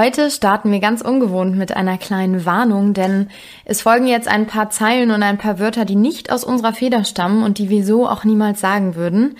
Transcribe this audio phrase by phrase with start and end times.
[0.00, 3.28] Heute starten wir ganz ungewohnt mit einer kleinen Warnung, denn
[3.66, 7.04] es folgen jetzt ein paar Zeilen und ein paar Wörter, die nicht aus unserer Feder
[7.04, 9.36] stammen und die wir so auch niemals sagen würden.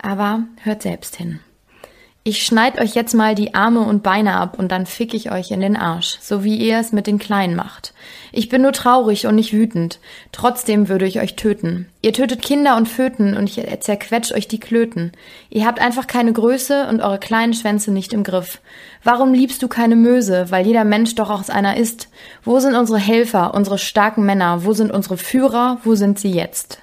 [0.00, 1.40] Aber hört selbst hin.
[2.24, 5.50] Ich schneid euch jetzt mal die Arme und Beine ab und dann fick ich euch
[5.50, 7.94] in den Arsch, so wie ihr es mit den Kleinen macht.
[8.32, 9.98] Ich bin nur traurig und nicht wütend.
[10.30, 11.88] Trotzdem würde ich euch töten.
[12.02, 15.12] Ihr tötet Kinder und Föten und ich zerquetsch euch die Klöten.
[15.48, 18.60] Ihr habt einfach keine Größe und eure kleinen Schwänze nicht im Griff.
[19.02, 22.08] Warum liebst du keine Möse, weil jeder Mensch doch aus einer ist?
[22.42, 24.64] Wo sind unsere Helfer, unsere starken Männer?
[24.64, 25.78] Wo sind unsere Führer?
[25.82, 26.80] Wo sind sie jetzt?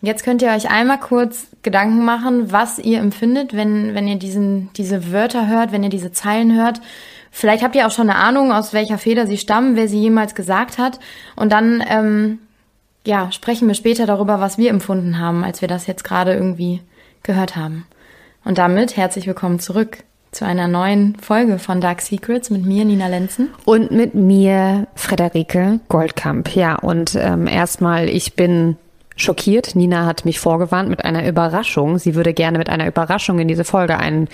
[0.00, 4.72] Jetzt könnt ihr euch einmal kurz Gedanken machen, was ihr empfindet, wenn, wenn ihr diesen,
[4.74, 6.80] diese Wörter hört, wenn ihr diese Zeilen hört.
[7.32, 10.36] Vielleicht habt ihr auch schon eine Ahnung, aus welcher Feder sie stammen, wer sie jemals
[10.36, 11.00] gesagt hat.
[11.34, 12.38] Und dann, ähm,
[13.04, 16.80] ja, sprechen wir später darüber, was wir empfunden haben, als wir das jetzt gerade irgendwie
[17.24, 17.86] gehört haben.
[18.44, 19.98] Und damit herzlich willkommen zurück
[20.30, 23.50] zu einer neuen Folge von Dark Secrets mit mir, Nina Lenzen.
[23.64, 26.54] Und mit mir, Frederike Goldkamp.
[26.54, 28.76] Ja, und ähm, erstmal, ich bin
[29.16, 29.76] schockiert.
[29.76, 31.98] Nina hat mich vorgewarnt mit einer Überraschung.
[31.98, 34.28] Sie würde gerne mit einer Überraschung in diese Folge ein,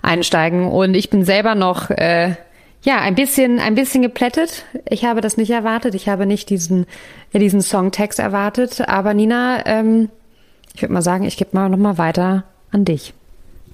[0.00, 0.66] einsteigen.
[0.68, 2.36] Und ich bin selber noch äh,
[2.82, 4.64] ja ein bisschen ein bisschen geplättet.
[4.88, 5.94] Ich habe das nicht erwartet.
[5.94, 6.86] Ich habe nicht diesen
[7.32, 8.88] ja, diesen Songtext erwartet.
[8.88, 10.08] Aber Nina, ähm,
[10.74, 13.14] ich würde mal sagen, ich gebe mal noch mal weiter an dich.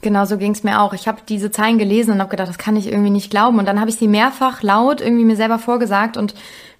[0.00, 0.92] Genau so ging es mir auch.
[0.92, 3.58] Ich habe diese Zeilen gelesen und habe gedacht, das kann ich irgendwie nicht glauben.
[3.58, 6.34] Und dann habe ich sie mehrfach laut irgendwie mir selber vorgesagt und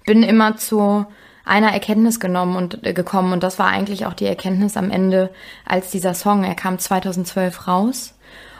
[0.05, 1.05] bin immer zu
[1.49, 3.33] einer Erkenntnis genommen und äh, gekommen.
[3.33, 5.29] Und das war eigentlich auch die Erkenntnis am Ende,
[5.65, 8.13] als dieser Song, er kam 2012 raus.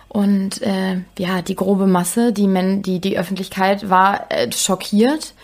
[0.08, 5.36] Und äh, ja, die grobe Masse, die, Men die, die Öffentlichkeit war äh, schockiert,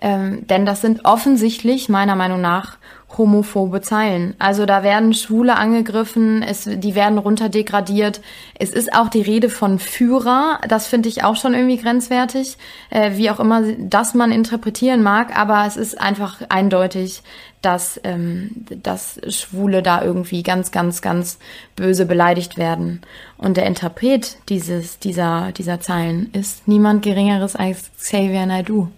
[0.00, 2.78] ähm, denn das sind offensichtlich meiner Meinung nach
[3.18, 4.34] homophobe Zeilen.
[4.38, 8.20] Also da werden Schwule angegriffen, es, die werden runterdegradiert.
[8.58, 12.56] Es ist auch die Rede von Führer, das finde ich auch schon irgendwie grenzwertig,
[12.90, 17.22] äh, wie auch immer das man interpretieren mag, aber es ist einfach eindeutig,
[17.62, 18.50] dass, ähm,
[18.82, 21.38] dass Schwule da irgendwie ganz, ganz, ganz
[21.76, 23.00] böse beleidigt werden.
[23.38, 28.88] Und der Interpret dieses, dieser, dieser Zeilen ist niemand Geringeres als Xavier Naidoo.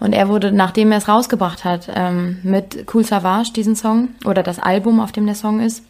[0.00, 4.42] Und er wurde, nachdem er es rausgebracht hat, ähm, mit Cool Savage, diesen Song, oder
[4.42, 5.82] das Album, auf dem der Song ist,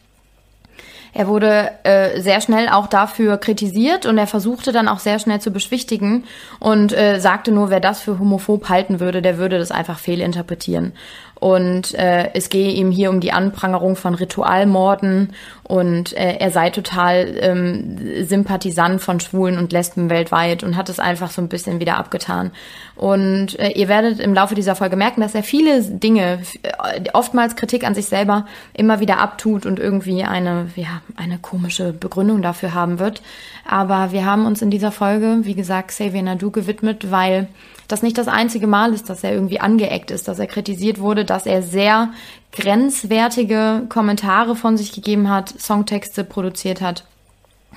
[1.16, 5.40] er wurde äh, sehr schnell auch dafür kritisiert und er versuchte dann auch sehr schnell
[5.40, 6.24] zu beschwichtigen
[6.58, 10.92] und äh, sagte nur, wer das für homophob halten würde, der würde das einfach fehlinterpretieren.
[11.38, 16.70] Und äh, es gehe ihm hier um die Anprangerung von Ritualmorden und äh, er sei
[16.70, 21.78] total ähm, Sympathisant von Schwulen und Lesben weltweit und hat es einfach so ein bisschen
[21.78, 22.52] wieder abgetan.
[22.94, 27.54] Und äh, ihr werdet im Laufe dieser Folge merken, dass er viele Dinge, äh, oftmals
[27.54, 32.72] Kritik an sich selber, immer wieder abtut und irgendwie eine, ja, eine komische Begründung dafür
[32.72, 33.20] haben wird.
[33.68, 37.48] Aber wir haben uns in dieser Folge, wie gesagt, Xavier Nadu gewidmet, weil
[37.88, 41.24] das nicht das einzige Mal ist, dass er irgendwie angeeckt ist, dass er kritisiert wurde,
[41.24, 42.10] dass er sehr
[42.52, 47.04] grenzwertige Kommentare von sich gegeben hat, Songtexte produziert hat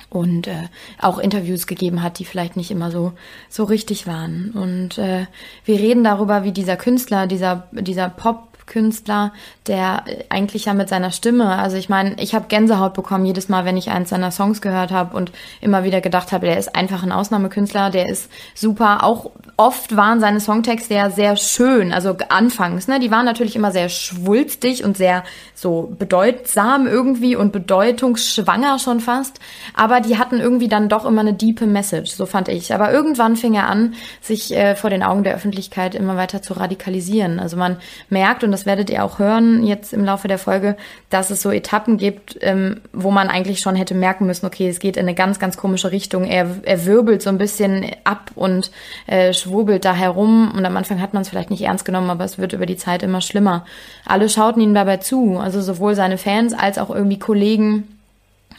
[0.08, 3.12] und äh, auch Interviews gegeben hat, die vielleicht nicht immer so
[3.48, 4.50] so richtig waren.
[4.52, 5.26] Und äh,
[5.64, 9.32] wir reden darüber, wie dieser Künstler, dieser dieser Pop Künstler,
[9.66, 13.66] der eigentlich ja mit seiner Stimme, also ich meine, ich habe Gänsehaut bekommen jedes Mal,
[13.66, 17.02] wenn ich eins seiner Songs gehört habe und immer wieder gedacht habe, der ist einfach
[17.02, 19.04] ein Ausnahmekünstler, der ist super.
[19.04, 23.72] Auch oft waren seine Songtexte ja sehr schön, also anfangs, ne, die waren natürlich immer
[23.72, 29.38] sehr schwulstig und sehr so bedeutsam irgendwie und bedeutungsschwanger schon fast,
[29.74, 32.72] aber die hatten irgendwie dann doch immer eine diepe Message, so fand ich.
[32.72, 36.54] Aber irgendwann fing er an, sich äh, vor den Augen der Öffentlichkeit immer weiter zu
[36.54, 37.40] radikalisieren.
[37.40, 37.76] Also man
[38.08, 40.76] merkt und das das werdet ihr auch hören jetzt im Laufe der Folge,
[41.08, 44.80] dass es so Etappen gibt, ähm, wo man eigentlich schon hätte merken müssen, okay, es
[44.80, 46.24] geht in eine ganz, ganz komische Richtung.
[46.24, 48.70] Er, er wirbelt so ein bisschen ab und
[49.06, 50.52] äh, schwurbelt da herum.
[50.54, 52.76] Und am Anfang hat man es vielleicht nicht ernst genommen, aber es wird über die
[52.76, 53.64] Zeit immer schlimmer.
[54.04, 57.88] Alle schauten ihm dabei zu, also sowohl seine Fans als auch irgendwie Kollegen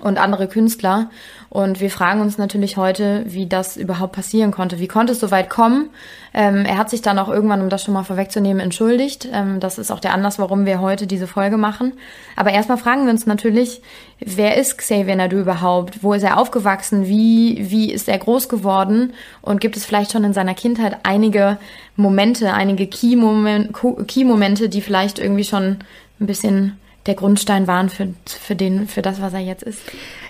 [0.01, 1.09] und andere Künstler.
[1.49, 4.79] Und wir fragen uns natürlich heute, wie das überhaupt passieren konnte.
[4.79, 5.89] Wie konnte es so weit kommen?
[6.33, 9.27] Ähm, er hat sich dann auch irgendwann, um das schon mal vorwegzunehmen, entschuldigt.
[9.31, 11.93] Ähm, das ist auch der Anlass, warum wir heute diese Folge machen.
[12.37, 13.81] Aber erstmal fragen wir uns natürlich,
[14.19, 16.03] wer ist Xavier Nadu überhaupt?
[16.03, 17.07] Wo ist er aufgewachsen?
[17.07, 19.13] Wie, wie ist er groß geworden?
[19.41, 21.57] Und gibt es vielleicht schon in seiner Kindheit einige
[21.97, 25.79] Momente, einige Key-Momente, die vielleicht irgendwie schon
[26.19, 29.81] ein bisschen der Grundstein waren für, für, den, für das, was er jetzt ist.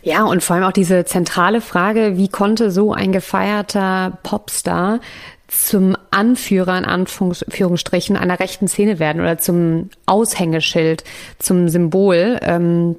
[0.04, 5.00] Ja, und vor allem auch diese zentrale Frage, wie konnte so ein gefeierter Popstar
[5.48, 11.04] zum Anführer in Anführungsstrichen einer rechten Szene werden oder zum Aushängeschild,
[11.40, 12.40] zum Symbol.
[12.42, 12.96] Ähm,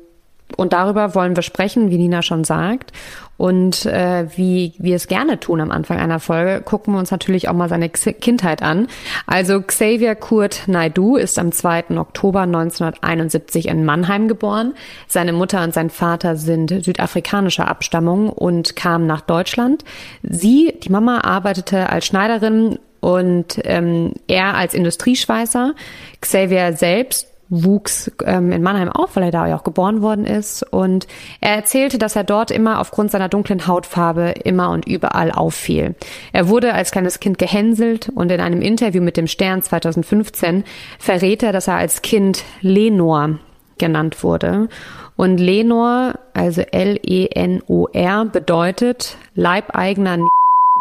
[0.57, 2.93] Und darüber wollen wir sprechen, wie Nina schon sagt.
[3.39, 7.49] Und äh, wie wir es gerne tun am Anfang einer Folge, gucken wir uns natürlich
[7.49, 8.87] auch mal seine Kindheit an.
[9.27, 11.97] Also Xavier Kurt Naidu ist am 2.
[11.99, 14.75] Oktober 1971 in Mannheim geboren.
[15.09, 19.85] Seine Mutter und sein Vater sind südafrikanischer Abstammung und kamen nach Deutschland.
[20.23, 25.75] Sie, die Mama, arbeitete als Schneiderin und ähm, er als Industrieschweißer.
[26.21, 30.63] Xavier selbst wuchs ähm, in Mannheim auf, weil er da ja auch geboren worden ist.
[30.63, 31.07] Und
[31.41, 35.95] er erzählte, dass er dort immer aufgrund seiner dunklen Hautfarbe immer und überall auffiel.
[36.33, 40.65] Er wurde als kleines Kind gehänselt und in einem Interview mit dem Stern 2015
[40.99, 43.39] verrät er, dass er als Kind Lenor
[43.79, 44.69] genannt wurde.
[45.17, 50.27] Und Lenor, also L-E-N-O-R, bedeutet Leibeigener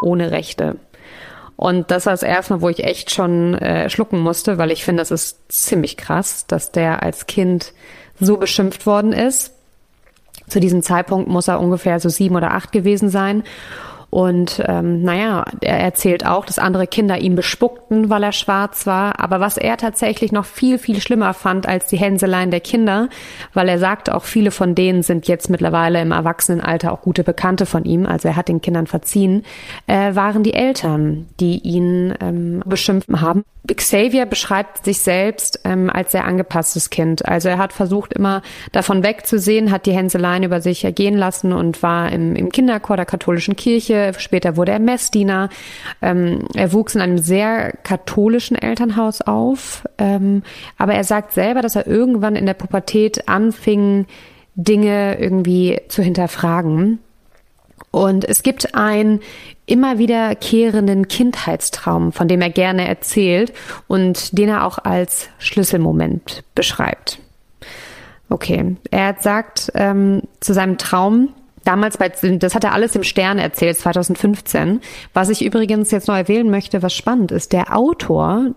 [0.02, 0.78] ohne Rechte.
[1.62, 4.84] Und das war das erste Mal, wo ich echt schon äh, schlucken musste, weil ich
[4.84, 7.74] finde, das ist ziemlich krass, dass der als Kind
[8.20, 9.54] so beschimpft worden ist.
[10.48, 13.44] Zu diesem Zeitpunkt muss er ungefähr so sieben oder acht gewesen sein.
[14.12, 19.22] Und ähm, naja, er erzählt auch, dass andere Kinder ihn bespuckten, weil er schwarz war.
[19.22, 23.08] Aber was er tatsächlich noch viel, viel schlimmer fand als die Hänseleien der Kinder,
[23.54, 27.66] weil er sagt, auch viele von denen sind jetzt mittlerweile im Erwachsenenalter auch gute Bekannte
[27.66, 29.46] von ihm, also er hat den Kindern verziehen,
[29.88, 33.46] äh, waren die Eltern, die ihn ähm, beschimpft haben.
[33.68, 37.26] Xavier beschreibt sich selbst ähm, als sehr angepasstes Kind.
[37.28, 38.42] Also er hat versucht, immer
[38.72, 43.06] davon wegzusehen, hat die Hänseleien über sich ergehen lassen und war im, im Kinderchor der
[43.06, 45.50] katholischen Kirche Später wurde er Messdiener.
[46.02, 49.84] Ähm, er wuchs in einem sehr katholischen Elternhaus auf.
[49.98, 50.44] Ähm,
[50.78, 54.06] aber er sagt selber, dass er irgendwann in der Pubertät anfing,
[54.56, 57.00] Dinge irgendwie zu hinterfragen.
[57.92, 59.20] Und es gibt einen
[59.66, 63.54] immer wiederkehrenden Kindheitstraum, von dem er gerne erzählt
[63.88, 67.20] und den er auch als Schlüsselmoment beschreibt.
[68.30, 73.38] Okay, er sagt ähm, zu seinem Traum, Damals bei, das hat er alles im Stern
[73.38, 74.82] erzählt, 2015.
[75.14, 78.52] Was ich übrigens jetzt noch erwähnen möchte, was spannend ist, der Autor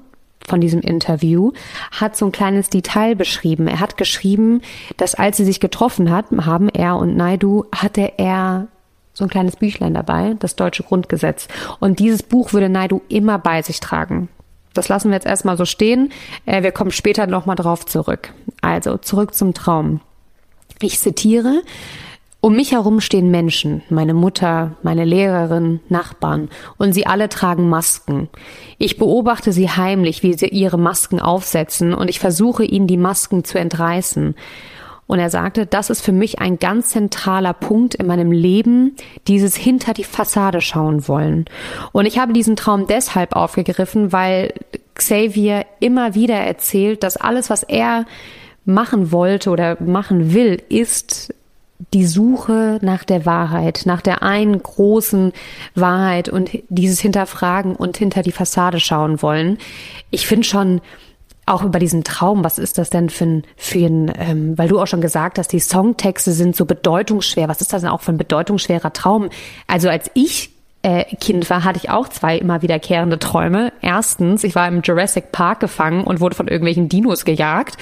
[0.47, 1.53] von diesem Interview
[1.91, 3.67] hat so ein kleines Detail beschrieben.
[3.67, 4.61] Er hat geschrieben,
[4.97, 8.69] dass als sie sich getroffen hat, haben er und Naidu, hatte er
[9.15, 11.49] so ein kleines Büchlein dabei, das deutsche Grundgesetz.
[11.81, 14.29] Und dieses Buch würde Naidu immer bei sich tragen.
[14.75, 16.13] Das lassen wir jetzt erstmal so stehen.
[16.47, 18.33] Äh, wir kommen später nochmal drauf zurück.
[18.61, 20.01] Also zurück zum Traum.
[20.81, 21.63] Ich zitiere,
[22.45, 28.29] um mich herum stehen Menschen, meine Mutter, meine Lehrerin, Nachbarn, und sie alle tragen Masken.
[28.77, 33.45] Ich beobachte sie heimlich, wie sie ihre Masken aufsetzen, und ich versuche ihnen die Masken
[33.45, 34.35] zu entreißen.
[35.07, 38.95] Und er sagte, das ist für mich ein ganz zentraler Punkt in meinem Leben,
[39.27, 41.47] dieses hinter die Fassade schauen wollen.
[41.93, 44.53] Und ich habe diesen Traum deshalb aufgegriffen, weil
[44.93, 48.05] Xavier immer wieder erzählt, dass alles, was er
[48.67, 51.33] machen wollte oder machen will, ist
[51.93, 55.33] die Suche nach der Wahrheit, nach der einen großen
[55.75, 59.59] Wahrheit und dieses Hinterfragen und hinter die Fassade schauen wollen.
[60.11, 60.81] Ich finde schon
[61.47, 64.81] auch über diesen Traum, was ist das denn für ein, für ein ähm, weil du
[64.81, 67.49] auch schon gesagt hast, die Songtexte sind so bedeutungsschwer.
[67.49, 69.29] Was ist das denn auch für ein bedeutungsschwerer Traum?
[69.67, 70.51] Also als ich
[70.83, 73.73] äh, Kind war, hatte ich auch zwei immer wiederkehrende Träume.
[73.81, 77.77] Erstens, ich war im Jurassic Park gefangen und wurde von irgendwelchen Dinos gejagt.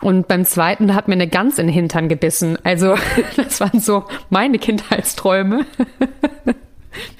[0.00, 2.58] Und beim zweiten hat mir eine Gans in den Hintern gebissen.
[2.64, 2.96] Also
[3.36, 5.66] das waren so meine Kindheitsträume.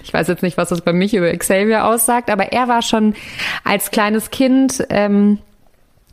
[0.02, 3.14] Ich weiß jetzt nicht, was das bei mich über Xavier aussagt, aber er war schon
[3.62, 5.38] als kleines Kind ähm,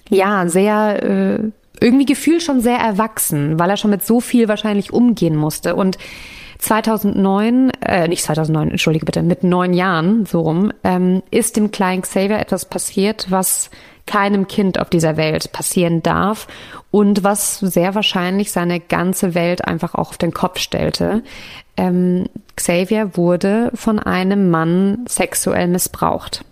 [0.09, 1.39] ja sehr äh,
[1.79, 5.75] irgendwie gefühlt schon sehr erwachsen, weil er schon mit so viel wahrscheinlich umgehen musste.
[5.75, 5.97] Und
[6.59, 12.01] 2009, äh, nicht 2009, entschuldige bitte, mit neun Jahren so rum, ähm, ist dem kleinen
[12.01, 13.69] Xavier etwas passiert, was
[14.05, 16.47] keinem Kind auf dieser Welt passieren darf
[16.91, 21.23] und was sehr wahrscheinlich seine ganze Welt einfach auch auf den Kopf stellte.
[21.75, 26.43] Ähm, Xavier wurde von einem Mann sexuell missbraucht.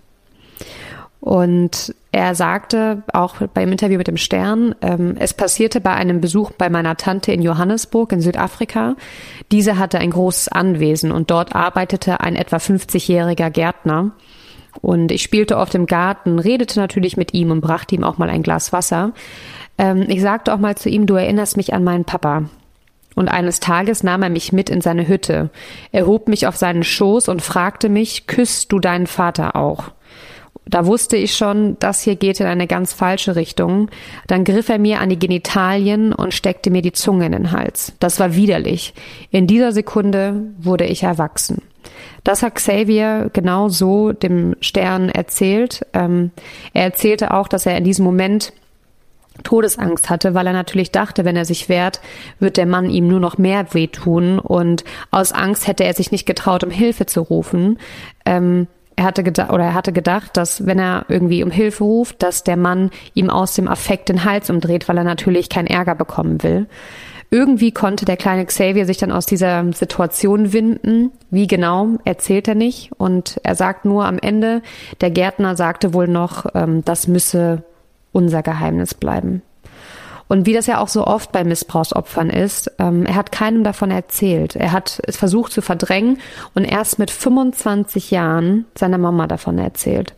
[1.25, 6.51] Und er sagte auch beim Interview mit dem Stern, ähm, es passierte bei einem Besuch
[6.51, 8.96] bei meiner Tante in Johannesburg in Südafrika.
[9.51, 14.12] Diese hatte ein großes Anwesen und dort arbeitete ein etwa 50-jähriger Gärtner.
[14.82, 18.29] Und ich spielte oft im Garten, redete natürlich mit ihm und brachte ihm auch mal
[18.29, 19.12] ein Glas Wasser.
[19.79, 22.44] Ähm, ich sagte auch mal zu ihm, du erinnerst mich an meinen Papa.
[23.15, 25.50] Und eines Tages nahm er mich mit in seine Hütte.
[25.91, 29.86] Er hob mich auf seinen Schoß und fragte mich, küsst du deinen Vater auch?
[30.67, 33.89] Da wusste ich schon, das hier geht in eine ganz falsche Richtung.
[34.27, 37.93] Dann griff er mir an die Genitalien und steckte mir die Zunge in den Hals.
[38.00, 38.93] Das war widerlich.
[39.29, 41.62] In dieser Sekunde wurde ich erwachsen.
[42.24, 45.86] Das hat Xavier genau so dem Stern erzählt.
[45.93, 46.31] Ähm,
[46.74, 48.51] er erzählte auch, dass er in diesem Moment
[49.43, 52.00] Todesangst hatte, weil er natürlich dachte, wenn er sich wehrt,
[52.39, 56.25] wird der Mann ihm nur noch mehr wehtun und aus Angst hätte er sich nicht
[56.25, 57.77] getraut, um Hilfe zu rufen.
[58.25, 62.23] Ähm, er hatte gedacht, oder er hatte gedacht, dass wenn er irgendwie um Hilfe ruft,
[62.23, 65.95] dass der Mann ihm aus dem Affekt den Hals umdreht, weil er natürlich keinen Ärger
[65.95, 66.67] bekommen will.
[67.31, 71.11] Irgendwie konnte der kleine Xavier sich dann aus dieser Situation winden.
[71.31, 72.91] Wie genau, erzählt er nicht.
[72.97, 74.61] Und er sagt nur am Ende,
[75.01, 77.63] der Gärtner sagte wohl noch, ähm, das müsse
[78.11, 79.41] unser Geheimnis bleiben.
[80.27, 83.91] Und wie das ja auch so oft bei Missbrauchsopfern ist, ähm, er hat keinem davon
[83.91, 84.55] erzählt.
[84.55, 86.20] Er hat es versucht zu verdrängen
[86.53, 90.13] und erst mit 25 Jahren seiner Mama davon erzählt.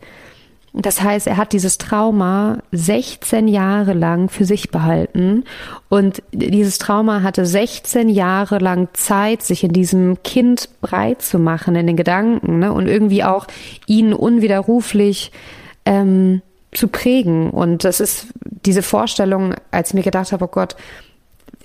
[0.74, 5.44] Das heißt, er hat dieses Trauma 16 Jahre lang für sich behalten
[5.88, 11.74] und dieses Trauma hatte 16 Jahre lang Zeit, sich in diesem Kind breit zu machen,
[11.74, 12.72] in den Gedanken ne?
[12.72, 13.46] und irgendwie auch
[13.86, 15.32] ihn unwiderruflich
[15.84, 17.50] ähm, zu prägen.
[17.50, 20.76] Und das ist diese Vorstellung, als ich mir gedacht habe, oh Gott,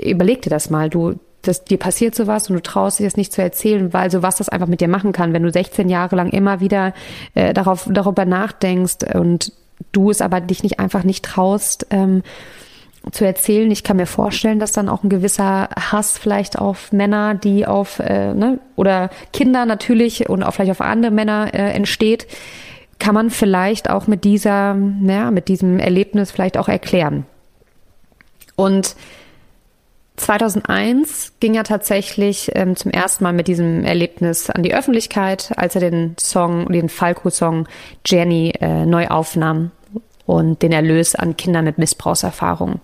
[0.01, 3.33] überleg dir das mal, du, das, dir passiert sowas und du traust dich das nicht
[3.33, 6.15] zu erzählen, weil so was das einfach mit dir machen kann, wenn du 16 Jahre
[6.15, 6.93] lang immer wieder
[7.33, 9.51] äh, darauf, darüber nachdenkst und
[9.91, 12.23] du es aber dich nicht einfach nicht traust, ähm,
[13.11, 13.69] zu erzählen.
[13.69, 17.99] Ich kann mir vorstellen, dass dann auch ein gewisser Hass vielleicht auf Männer, die auf,
[17.99, 22.27] äh, ne, oder Kinder natürlich und auch vielleicht auf andere Männer äh, entsteht,
[23.03, 27.25] kann man vielleicht auch mit dieser, ja, mit diesem Erlebnis vielleicht auch erklären.
[28.55, 28.95] Und
[30.15, 35.75] 2001 ging er tatsächlich ähm, zum ersten Mal mit diesem Erlebnis an die Öffentlichkeit, als
[35.75, 37.67] er den Song, den Falco-Song
[38.05, 39.71] Jenny äh, neu aufnahm
[40.25, 42.79] und den Erlös an Kinder mit Missbrauchserfahrung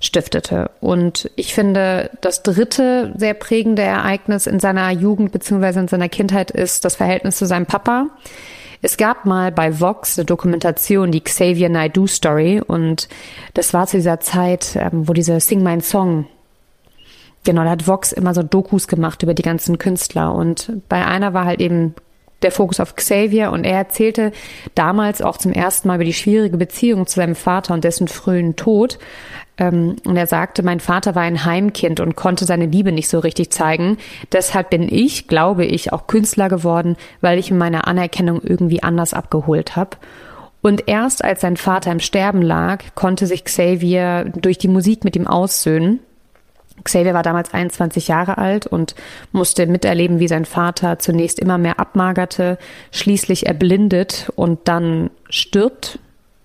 [0.00, 0.70] stiftete.
[0.80, 5.80] Und ich finde, das dritte sehr prägende Ereignis in seiner Jugend bzw.
[5.80, 8.06] in seiner Kindheit ist das Verhältnis zu seinem Papa.
[8.82, 13.08] Es gab mal bei Vox eine Dokumentation, die Xavier Naidoo Story, und
[13.54, 16.26] das war zu dieser Zeit, ähm, wo diese Sing My Song
[17.44, 20.34] Genau, da hat Vox immer so Dokus gemacht über die ganzen Künstler.
[20.34, 21.94] Und bei einer war halt eben
[22.42, 23.50] der Fokus auf Xavier.
[23.50, 24.32] Und er erzählte
[24.74, 28.56] damals auch zum ersten Mal über die schwierige Beziehung zu seinem Vater und dessen frühen
[28.56, 28.98] Tod.
[29.58, 33.18] Ähm, und er sagte, mein Vater war ein Heimkind und konnte seine Liebe nicht so
[33.18, 33.98] richtig zeigen.
[34.32, 39.76] Deshalb bin ich, glaube ich, auch Künstler geworden, weil ich meine Anerkennung irgendwie anders abgeholt
[39.76, 39.96] habe.
[40.62, 45.16] Und erst als sein Vater im Sterben lag, konnte sich Xavier durch die Musik mit
[45.16, 46.00] ihm aussöhnen
[46.84, 48.94] Xavier war damals 21 Jahre alt und
[49.32, 52.58] musste miterleben, wie sein Vater zunächst immer mehr abmagerte,
[52.90, 55.98] schließlich erblindet und dann stirbt.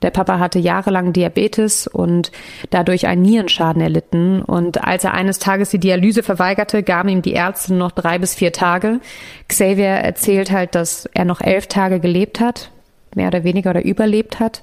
[0.06, 2.32] Der Papa hatte jahrelang Diabetes und
[2.70, 4.44] dadurch einen Nierenschaden erlitten.
[4.44, 8.36] Und als er eines Tages die Dialyse verweigerte, gaben ihm die Ärzte noch drei bis
[8.36, 9.00] vier Tage.
[9.48, 12.70] Xavier erzählt halt, dass er noch elf Tage gelebt hat,
[13.16, 14.62] mehr oder weniger oder überlebt hat.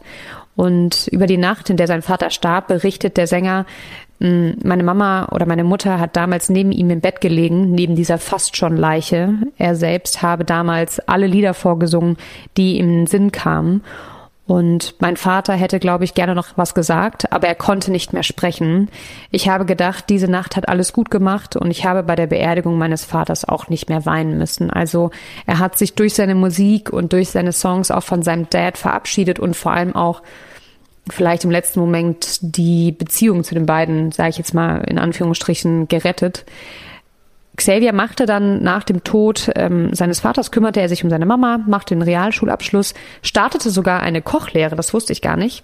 [0.55, 3.67] Und über die Nacht, in der sein Vater starb, berichtet der Sänger,
[4.21, 8.19] hm, meine Mama oder meine Mutter hat damals neben ihm im Bett gelegen, neben dieser
[8.19, 9.35] fast schon Leiche.
[9.59, 12.17] Er selbst habe damals alle Lieder vorgesungen,
[12.57, 13.83] die ihm in den Sinn kamen.
[14.45, 18.25] Und mein Vater hätte, glaube ich, gerne noch was gesagt, aber er konnte nicht mehr
[18.25, 18.89] sprechen.
[19.31, 22.77] Ich habe gedacht, diese Nacht hat alles gut gemacht und ich habe bei der Beerdigung
[22.77, 24.71] meines Vaters auch nicht mehr weinen müssen.
[24.71, 25.13] Also
[25.47, 29.39] er hat sich durch seine Musik und durch seine Songs auch von seinem Dad verabschiedet
[29.39, 30.23] und vor allem auch
[31.09, 35.87] vielleicht im letzten Moment die Beziehung zu den beiden, sage ich jetzt mal in Anführungsstrichen,
[35.87, 36.45] gerettet.
[37.57, 41.59] Xavier machte dann nach dem Tod ähm, seines Vaters, kümmerte er sich um seine Mama,
[41.59, 45.63] machte den Realschulabschluss, startete sogar eine Kochlehre, das wusste ich gar nicht,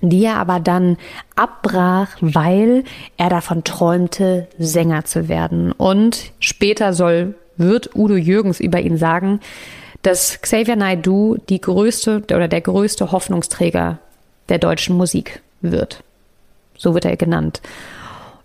[0.00, 0.96] die er aber dann
[1.36, 2.84] abbrach, weil
[3.16, 5.72] er davon träumte, Sänger zu werden.
[5.72, 9.40] Und später soll, wird Udo Jürgens über ihn sagen,
[10.02, 13.98] dass Xavier Naidoo die größte oder der größte Hoffnungsträger
[14.48, 16.02] der deutschen Musik wird.
[16.76, 17.62] So wird er genannt.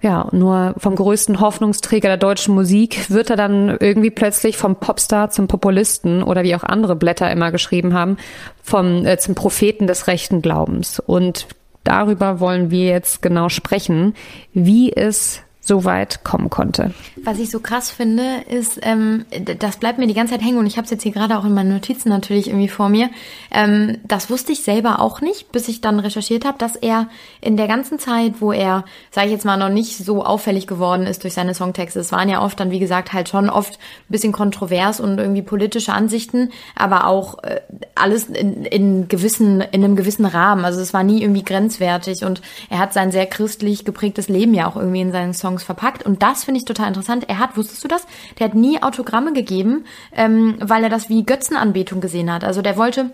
[0.02, 5.30] Ja, nur vom größten Hoffnungsträger der deutschen Musik wird er dann irgendwie plötzlich vom Popstar
[5.30, 8.18] zum Populisten oder wie auch andere Blätter immer geschrieben haben,
[8.64, 11.02] vom äh, zum Propheten des rechten Glaubens.
[11.02, 11.48] Und
[11.84, 14.14] darüber wollen wir jetzt genau sprechen,
[14.54, 16.94] wie es so weit kommen konnte.
[17.24, 19.26] Was ich so krass finde, ist, ähm,
[19.60, 21.46] das bleibt mir die ganze Zeit hängen und ich habe es jetzt hier gerade auch
[21.46, 23.10] in meinen Notizen natürlich irgendwie vor mir.
[23.52, 27.08] Ähm, das wusste ich selber auch nicht, bis ich dann recherchiert habe, dass er
[27.40, 31.06] in der ganzen Zeit, wo er, sage ich jetzt mal, noch nicht so auffällig geworden
[31.06, 34.12] ist durch seine Songtexte, es waren ja oft dann, wie gesagt, halt schon oft ein
[34.12, 37.62] bisschen kontrovers und irgendwie politische Ansichten, aber auch äh,
[37.94, 40.66] alles in, in gewissen, in einem gewissen Rahmen.
[40.66, 44.68] Also es war nie irgendwie grenzwertig und er hat sein sehr christlich geprägtes Leben ja
[44.68, 46.04] auch irgendwie in seinen Songs Songs verpackt.
[46.04, 47.28] Und das finde ich total interessant.
[47.28, 48.06] Er hat, wusstest du das?
[48.40, 52.44] Der hat nie Autogramme gegeben, ähm, weil er das wie Götzenanbetung gesehen hat.
[52.44, 53.12] Also der wollte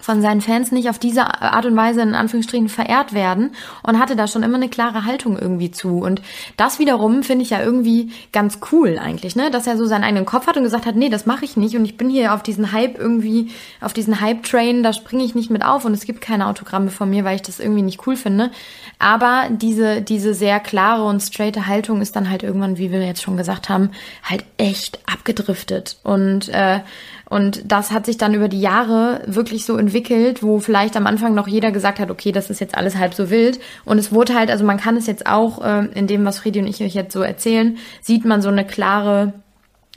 [0.00, 3.50] von seinen Fans nicht auf diese Art und Weise in Anführungsstrichen verehrt werden
[3.82, 5.98] und hatte da schon immer eine klare Haltung irgendwie zu.
[5.98, 6.22] Und
[6.56, 9.50] das wiederum finde ich ja irgendwie ganz cool eigentlich, ne?
[9.50, 11.76] Dass er so seinen eigenen Kopf hat und gesagt hat, nee, das mache ich nicht
[11.76, 15.50] und ich bin hier auf diesen Hype irgendwie, auf diesen Hype-Train, da springe ich nicht
[15.50, 18.16] mit auf und es gibt keine Autogramme von mir, weil ich das irgendwie nicht cool
[18.16, 18.50] finde.
[18.98, 23.22] Aber diese, diese sehr klare und straighte Haltung ist dann halt irgendwann, wie wir jetzt
[23.22, 23.90] schon gesagt haben,
[24.24, 25.98] halt echt abgedriftet.
[26.02, 26.80] Und äh,
[27.28, 31.34] und das hat sich dann über die Jahre wirklich so entwickelt, wo vielleicht am Anfang
[31.34, 33.60] noch jeder gesagt hat, okay, das ist jetzt alles halb so wild.
[33.84, 36.60] Und es wurde halt, also man kann es jetzt auch, äh, in dem, was Friedi
[36.60, 39.34] und ich euch jetzt so erzählen, sieht man so eine klare,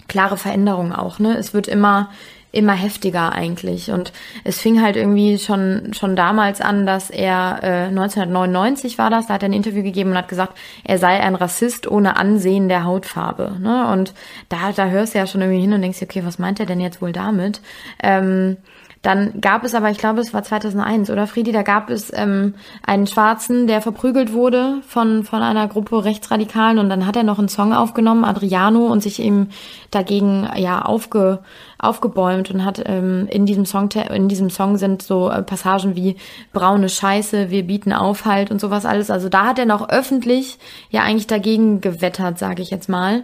[0.10, 1.20] klare Veränderung auch.
[1.20, 1.38] Ne?
[1.38, 2.10] Es wird immer,
[2.52, 3.92] immer heftiger eigentlich.
[3.92, 4.12] Und
[4.44, 9.36] es fing halt irgendwie schon, schon damals an, dass er, äh, 1999 war das, da
[9.36, 12.84] hat er ein Interview gegeben und hat gesagt, er sei ein Rassist ohne Ansehen der
[12.84, 13.58] Hautfarbe.
[13.60, 13.88] Ne?
[13.88, 14.14] Und
[14.50, 16.82] da, da hörst du ja schon irgendwie hin und denkst, okay, was meint er denn
[16.82, 17.62] jetzt wohl damit?
[18.04, 18.58] Ähm,
[19.02, 22.54] dann gab es aber, ich glaube, es war 2001, oder Friedi, da gab es ähm,
[22.86, 27.40] einen Schwarzen, der verprügelt wurde von, von einer Gruppe Rechtsradikalen und dann hat er noch
[27.40, 29.50] einen Song aufgenommen, Adriano, und sich eben
[29.90, 31.40] dagegen ja aufge,
[31.80, 36.18] aufgebäumt und hat ähm, in diesem Song, in diesem Song sind so äh, Passagen wie
[36.54, 39.10] braune Scheiße, wir bieten Aufhalt und sowas alles.
[39.10, 40.60] Also da hat er noch öffentlich
[40.92, 43.24] ja eigentlich dagegen gewettert, sage ich jetzt mal.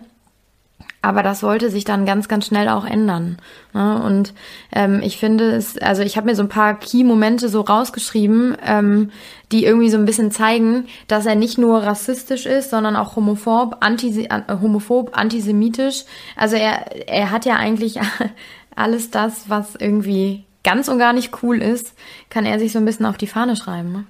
[1.01, 3.37] Aber das sollte sich dann ganz, ganz schnell auch ändern.
[3.73, 4.01] Ne?
[4.01, 4.33] Und
[4.73, 9.11] ähm, ich finde es, also ich habe mir so ein paar Key-Momente so rausgeschrieben, ähm,
[9.51, 13.77] die irgendwie so ein bisschen zeigen, dass er nicht nur rassistisch ist, sondern auch homophob,
[13.79, 16.03] anti, äh, homophob, antisemitisch.
[16.35, 17.99] Also er, er hat ja eigentlich
[18.75, 21.93] alles das, was irgendwie ganz und gar nicht cool ist,
[22.29, 23.91] kann er sich so ein bisschen auf die Fahne schreiben.
[23.91, 24.03] Ne?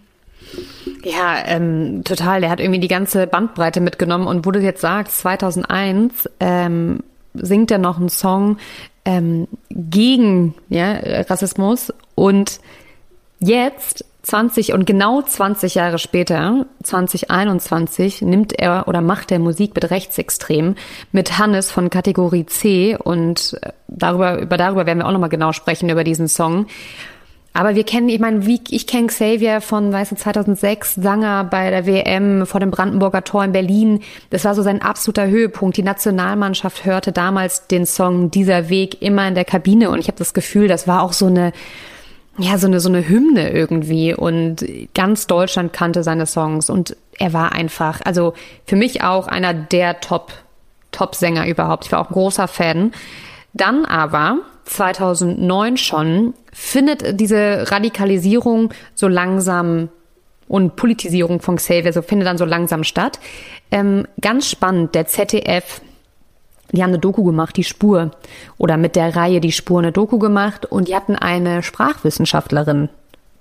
[1.03, 2.41] Ja, ähm, total.
[2.41, 4.27] Der hat irgendwie die ganze Bandbreite mitgenommen.
[4.27, 6.99] Und wo du jetzt sagst, 2001 ähm,
[7.33, 8.57] singt er noch einen Song
[9.05, 10.97] ähm, gegen ja,
[11.29, 11.93] Rassismus.
[12.15, 12.59] Und
[13.39, 19.89] jetzt, 20 und genau 20 Jahre später, 2021, nimmt er oder macht er Musik mit
[19.89, 20.75] Rechtsextremen,
[21.13, 22.97] mit Hannes von Kategorie C.
[23.01, 26.65] Und äh, darüber, über darüber werden wir auch nochmal genau sprechen, über diesen Song.
[27.57, 31.71] Aber wir kennen, ich meine, wie ich kenne Xavier von, weißt du, 2006, Sanger bei
[31.71, 34.01] der WM vor dem Brandenburger Tor in Berlin.
[34.29, 35.75] Das war so sein absoluter Höhepunkt.
[35.75, 40.19] Die Nationalmannschaft hörte damals den Song Dieser Weg immer in der Kabine und ich habe
[40.19, 41.51] das Gefühl, das war auch so eine
[42.37, 47.33] ja, so eine, so eine Hymne irgendwie und ganz Deutschland kannte seine Songs und er
[47.33, 48.35] war einfach, also
[48.67, 50.31] für mich auch einer der Top,
[50.91, 51.85] Top-Sänger überhaupt.
[51.85, 52.91] Ich war auch ein großer Fan.
[53.53, 59.89] Dann aber 2009 schon findet diese Radikalisierung so langsam
[60.47, 63.19] und Politisierung von Xavier so findet dann so langsam statt.
[63.71, 65.81] Ähm, ganz spannend, der ZDF,
[66.71, 68.11] die haben eine Doku gemacht, die Spur,
[68.57, 72.89] oder mit der Reihe die Spur eine Doku gemacht und die hatten eine Sprachwissenschaftlerin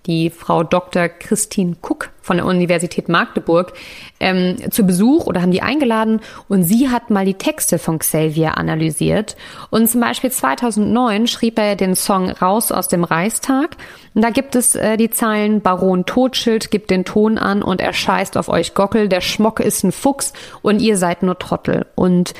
[0.07, 1.09] die Frau Dr.
[1.09, 3.73] Christine Cook von der Universität Magdeburg
[4.21, 6.21] ähm, zu Besuch oder haben die eingeladen.
[6.49, 9.37] Und sie hat mal die Texte von Xavier analysiert.
[9.71, 13.77] Und zum Beispiel 2009 schrieb er den Song Raus aus dem Reichstag.
[14.15, 17.93] Und da gibt es äh, die Zeilen Baron Totschild gibt den Ton an und er
[17.93, 21.87] scheißt auf euch Gockel, der Schmock ist ein Fuchs und ihr seid nur Trottel.
[21.95, 22.35] Und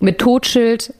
[0.00, 0.92] mit Totschild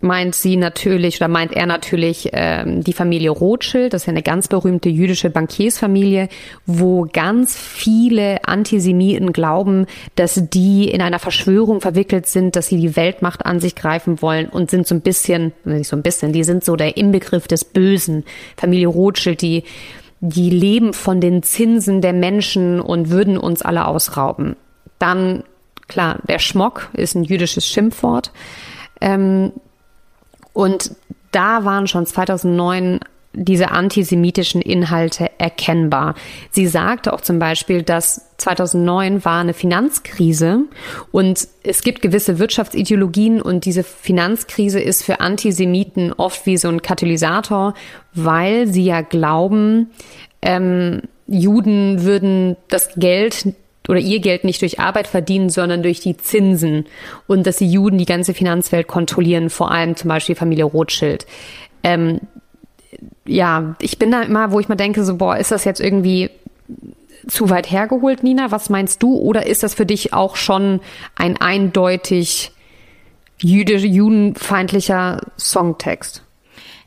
[0.00, 3.92] meint sie natürlich oder meint er natürlich ähm, die Familie Rothschild.
[3.92, 6.28] Das ist ja eine ganz berühmte jüdische Bankiersfamilie,
[6.66, 12.96] wo ganz viele Antisemiten glauben, dass die in einer Verschwörung verwickelt sind, dass sie die
[12.96, 16.44] Weltmacht an sich greifen wollen und sind so ein bisschen, nicht so ein bisschen, die
[16.44, 18.24] sind so der Inbegriff des Bösen.
[18.56, 19.64] Familie Rothschild, die
[20.20, 24.56] die leben von den Zinsen der Menschen und würden uns alle ausrauben.
[24.98, 25.44] Dann,
[25.88, 28.32] klar, der Schmock ist ein jüdisches Schimpfwort.
[29.00, 29.52] Ähm,
[30.56, 30.92] und
[31.32, 33.00] da waren schon 2009
[33.34, 36.14] diese antisemitischen Inhalte erkennbar.
[36.50, 40.60] Sie sagte auch zum Beispiel, dass 2009 war eine Finanzkrise
[41.12, 46.80] und es gibt gewisse Wirtschaftsideologien und diese Finanzkrise ist für Antisemiten oft wie so ein
[46.80, 47.74] Katalysator,
[48.14, 49.90] weil sie ja glauben,
[50.40, 53.52] ähm, Juden würden das Geld
[53.88, 56.86] oder ihr Geld nicht durch Arbeit verdienen, sondern durch die Zinsen
[57.26, 61.26] und dass die Juden die ganze Finanzwelt kontrollieren, vor allem zum Beispiel Familie Rothschild.
[61.82, 62.20] Ähm,
[63.26, 66.30] ja, ich bin da immer, wo ich mal denke, so, boah, ist das jetzt irgendwie
[67.26, 68.50] zu weit hergeholt, Nina?
[68.50, 69.16] Was meinst du?
[69.16, 70.80] Oder ist das für dich auch schon
[71.14, 72.52] ein eindeutig
[73.38, 76.25] jüdisch, judenfeindlicher Songtext?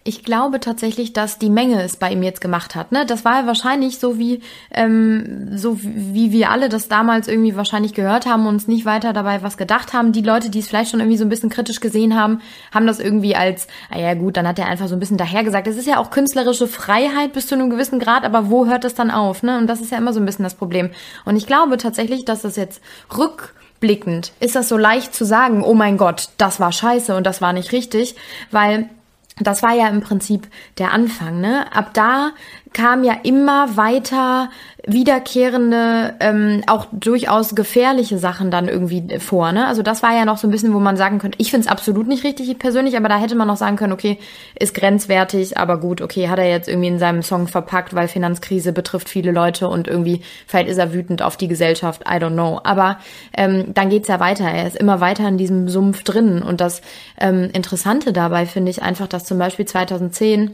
[0.05, 2.91] Ich glaube tatsächlich, dass die Menge es bei ihm jetzt gemacht hat.
[2.91, 3.05] Ne?
[3.05, 7.93] Das war ja wahrscheinlich so wie ähm, so wie wir alle das damals irgendwie wahrscheinlich
[7.93, 10.11] gehört haben und uns nicht weiter dabei was gedacht haben.
[10.11, 12.41] Die Leute, die es vielleicht schon irgendwie so ein bisschen kritisch gesehen haben,
[12.73, 15.67] haben das irgendwie als, ah ja gut, dann hat er einfach so ein bisschen dahergesagt.
[15.67, 18.95] Es ist ja auch künstlerische Freiheit bis zu einem gewissen Grad, aber wo hört das
[18.95, 19.43] dann auf?
[19.43, 19.57] Ne?
[19.57, 20.89] Und das ist ja immer so ein bisschen das Problem.
[21.25, 22.81] Und ich glaube tatsächlich, dass das jetzt
[23.15, 27.41] rückblickend ist das so leicht zu sagen, oh mein Gott, das war scheiße und das
[27.41, 28.15] war nicht richtig,
[28.51, 28.89] weil
[29.39, 30.47] das war ja im Prinzip
[30.77, 31.65] der Anfang, ne?
[31.73, 32.31] Ab da
[32.73, 34.49] kam ja immer weiter
[34.85, 39.51] wiederkehrende, ähm, auch durchaus gefährliche Sachen dann irgendwie vor.
[39.51, 39.67] Ne?
[39.67, 41.71] Also das war ja noch so ein bisschen, wo man sagen könnte, ich finde es
[41.71, 44.17] absolut nicht richtig persönlich, aber da hätte man noch sagen können, okay,
[44.57, 48.71] ist grenzwertig, aber gut, okay, hat er jetzt irgendwie in seinem Song verpackt, weil Finanzkrise
[48.71, 52.59] betrifft viele Leute und irgendwie, vielleicht ist er wütend auf die Gesellschaft, I don't know.
[52.63, 52.99] Aber
[53.35, 56.41] ähm, dann geht's ja weiter, er ist immer weiter in diesem Sumpf drin.
[56.41, 56.81] Und das
[57.19, 60.51] ähm, Interessante dabei finde ich einfach, dass zum Beispiel 2010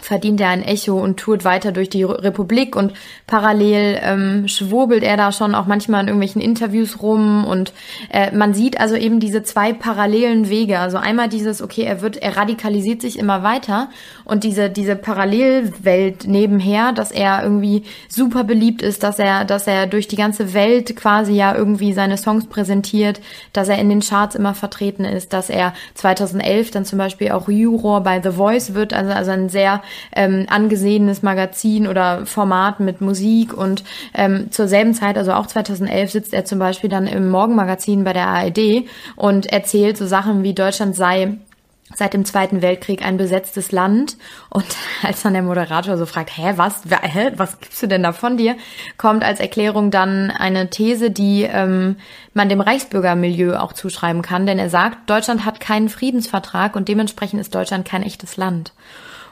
[0.00, 2.92] verdient er ein Echo und tourt weiter durch die Republik und
[3.26, 7.72] parallel ähm, schwurbelt er da schon auch manchmal in irgendwelchen Interviews rum und
[8.10, 10.78] äh, man sieht also eben diese zwei parallelen Wege.
[10.78, 13.88] Also einmal dieses, okay, er wird, er radikalisiert sich immer weiter
[14.24, 19.86] und diese, diese Parallelwelt nebenher, dass er irgendwie super beliebt ist, dass er, dass er
[19.86, 23.20] durch die ganze Welt quasi ja irgendwie seine Songs präsentiert,
[23.52, 27.48] dass er in den Charts immer vertreten ist, dass er 2011 dann zum Beispiel auch
[27.48, 29.82] Juror bei The Voice wird, also, also ein sehr
[30.14, 36.10] ähm, angesehenes Magazin oder Format mit Musik und ähm, zur selben Zeit, also auch 2011,
[36.10, 38.84] sitzt er zum Beispiel dann im Morgenmagazin bei der ARD
[39.16, 41.38] und erzählt so Sachen wie Deutschland sei
[41.94, 44.16] seit dem Zweiten Weltkrieg ein besetztes Land.
[44.50, 44.66] Und
[45.02, 48.36] als dann der Moderator so fragt, hä, was, hä, was gibst du denn da von
[48.36, 48.56] dir,
[48.96, 51.96] kommt als Erklärung dann eine These, die ähm,
[52.34, 54.46] man dem Reichsbürgermilieu auch zuschreiben kann.
[54.46, 58.72] Denn er sagt, Deutschland hat keinen Friedensvertrag und dementsprechend ist Deutschland kein echtes Land.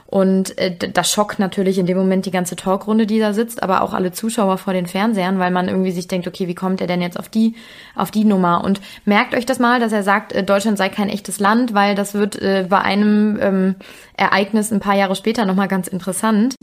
[0.07, 3.81] Und äh, das schockt natürlich in dem Moment die ganze Talkrunde, die da sitzt, aber
[3.81, 6.87] auch alle Zuschauer vor den Fernsehern, weil man irgendwie sich denkt, okay, wie kommt er
[6.87, 7.55] denn jetzt auf die,
[7.93, 8.63] auf die Nummer?
[8.63, 11.93] Und merkt euch das mal, dass er sagt, äh, Deutschland sei kein echtes Land, weil
[11.93, 13.75] das wird äh, bei einem ähm,
[14.15, 16.55] Ereignis ein paar Jahre später nochmal ganz interessant.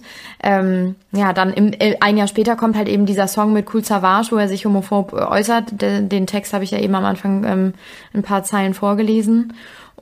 [0.43, 3.85] Ähm, ja, dann im, äh, ein Jahr später kommt halt eben dieser Song mit Cool
[3.85, 5.83] Savage, wo er sich homophob äußert.
[5.83, 7.75] Den, den Text habe ich ja eben am Anfang ähm,
[8.15, 9.53] ein paar Zeilen vorgelesen.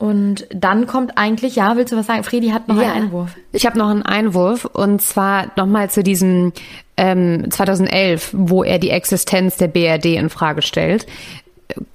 [0.03, 2.25] Und dann kommt eigentlich, ja, willst du was sagen?
[2.25, 3.37] Fredi hat noch ja, einen Einwurf.
[3.53, 6.51] Ich habe noch einen Einwurf und zwar nochmal zu diesem
[6.97, 11.07] ähm, 2011, wo er die Existenz der BRD in Frage stellt.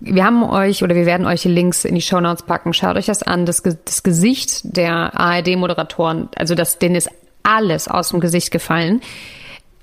[0.00, 2.72] Wir haben euch oder wir werden euch die Links in die Show Notes packen.
[2.72, 3.44] Schaut euch das an.
[3.44, 7.10] Das, das Gesicht der ARD-Moderatoren, also das, denen ist
[7.42, 9.02] alles aus dem Gesicht gefallen.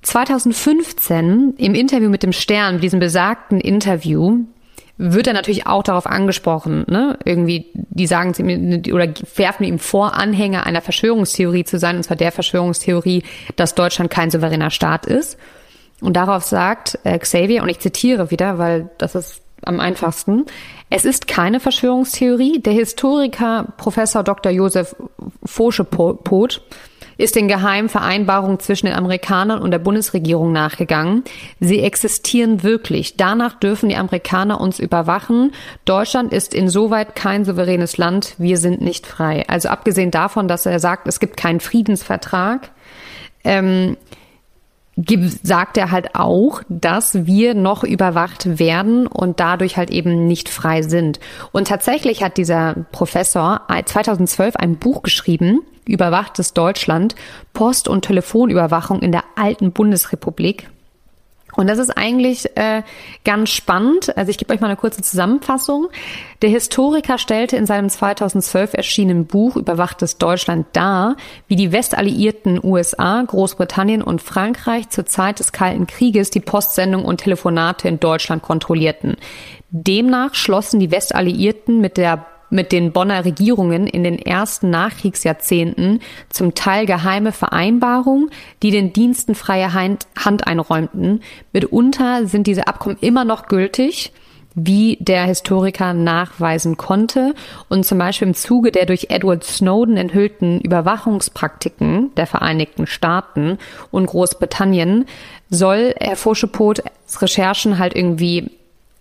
[0.02, 4.46] 2015 im Interview mit dem Stern, diesem besagten Interview,
[4.98, 7.18] wird er natürlich auch darauf angesprochen, ne?
[7.26, 12.04] Irgendwie, die sagen zu ihm oder werfen ihm vor, Anhänger einer Verschwörungstheorie zu sein, und
[12.04, 13.24] zwar der Verschwörungstheorie,
[13.56, 15.38] dass Deutschland kein souveräner Staat ist.
[16.02, 20.46] Und darauf sagt äh, Xavier, und ich zitiere wieder, weil das ist am einfachsten,
[20.90, 22.60] es ist keine Verschwörungstheorie.
[22.60, 24.52] Der Historiker Professor Dr.
[24.52, 24.96] Josef
[25.44, 26.62] Foschepot
[27.18, 31.24] ist den geheimen Vereinbarungen zwischen den Amerikanern und der Bundesregierung nachgegangen.
[31.60, 33.18] Sie existieren wirklich.
[33.18, 35.52] Danach dürfen die Amerikaner uns überwachen.
[35.86, 38.36] Deutschland ist insoweit kein souveränes Land.
[38.38, 39.44] Wir sind nicht frei.
[39.48, 42.72] Also abgesehen davon, dass er sagt, es gibt keinen Friedensvertrag,
[43.44, 43.98] ähm,
[45.44, 50.84] sagt er halt auch, dass wir noch überwacht werden und dadurch halt eben nicht frei
[50.84, 51.20] sind.
[51.52, 57.16] Und tatsächlich hat dieser Professor 2012 ein Buch geschrieben, Überwachtes Deutschland,
[57.54, 60.68] Post- und Telefonüberwachung in der alten Bundesrepublik.
[61.56, 62.84] Und das ist eigentlich äh,
[63.24, 64.16] ganz spannend.
[64.18, 65.88] Also ich gebe euch mal eine kurze Zusammenfassung.
[66.42, 71.16] Der Historiker stellte in seinem 2012 erschienenen Buch Überwachtes Deutschland dar,
[71.48, 77.22] wie die westalliierten USA, Großbritannien und Frankreich zur Zeit des Kalten Krieges die Postsendung und
[77.22, 79.16] Telefonate in Deutschland kontrollierten.
[79.70, 86.54] Demnach schlossen die Westalliierten mit der mit den Bonner Regierungen in den ersten Nachkriegsjahrzehnten zum
[86.54, 88.30] Teil geheime Vereinbarungen,
[88.64, 90.08] die den Diensten freie Hand,
[90.48, 91.22] einräumten.
[91.54, 94.12] Mitunter sind diese Abkommen immer noch gültig,
[94.56, 97.36] wie der Historiker nachweisen konnte.
[97.68, 103.58] Und zum Beispiel im Zuge der durch Edward Snowden enthüllten Überwachungspraktiken der Vereinigten Staaten
[103.92, 105.06] und Großbritannien
[105.50, 106.82] soll Herr Foschepots
[107.22, 108.50] Recherchen halt irgendwie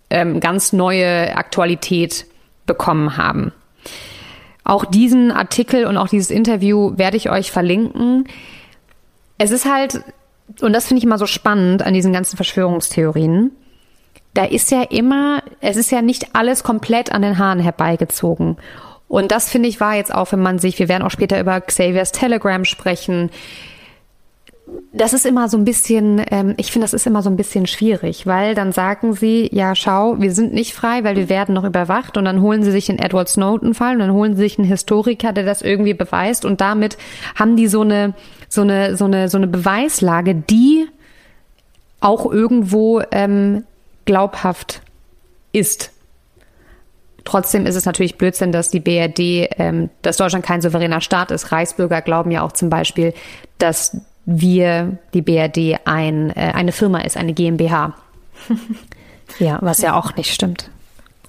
[0.09, 2.25] ähm, ganz neue Aktualität
[2.65, 3.51] bekommen haben.
[4.63, 8.27] Auch diesen Artikel und auch dieses Interview werde ich euch verlinken.
[9.37, 10.01] Es ist halt,
[10.61, 13.51] und das finde ich immer so spannend an diesen ganzen Verschwörungstheorien,
[14.33, 18.57] da ist ja immer, es ist ja nicht alles komplett an den Haaren herbeigezogen.
[19.07, 21.61] Und das finde ich war jetzt auch, wenn man sich, wir werden auch später über
[21.61, 23.29] Xaviers Telegram sprechen,
[24.93, 27.67] das ist immer so ein bisschen, ähm, ich finde, das ist immer so ein bisschen
[27.67, 31.65] schwierig, weil dann sagen sie, ja, schau, wir sind nicht frei, weil wir werden noch
[31.65, 34.67] überwacht und dann holen sie sich den Edward Snowden-Fall und dann holen sie sich einen
[34.67, 36.97] Historiker, der das irgendwie beweist und damit
[37.35, 38.13] haben die so eine,
[38.49, 40.87] so eine, so eine, so eine Beweislage, die
[41.99, 43.65] auch irgendwo ähm,
[44.05, 44.81] glaubhaft
[45.51, 45.91] ist.
[47.23, 51.51] Trotzdem ist es natürlich Blödsinn, dass die BRD, ähm, dass Deutschland kein souveräner Staat ist.
[51.51, 53.13] Reichsbürger glauben ja auch zum Beispiel,
[53.57, 57.93] dass wir, die BRD, ein, äh, eine Firma ist, eine GmbH.
[59.39, 60.69] ja, was ja auch nicht stimmt.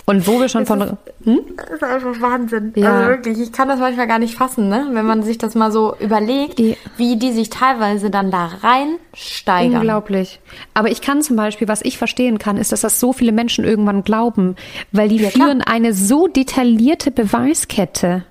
[0.09, 0.81] Und wo wir schon das von.
[0.83, 1.41] Ist, hm?
[1.57, 2.73] Das ist einfach Wahnsinn.
[2.77, 2.93] Ja.
[2.93, 4.87] Also wirklich, ich kann das manchmal gar nicht fassen, ne?
[4.93, 6.77] Wenn man sich das mal so überlegt, ja.
[6.97, 9.81] wie die sich teilweise dann da reinsteigern.
[9.81, 10.39] Unglaublich.
[10.75, 13.65] Aber ich kann zum Beispiel, was ich verstehen kann, ist, dass das so viele Menschen
[13.65, 14.55] irgendwann glauben,
[14.93, 15.75] weil die ja, führen klar.
[15.75, 18.25] eine so detaillierte Beweiskette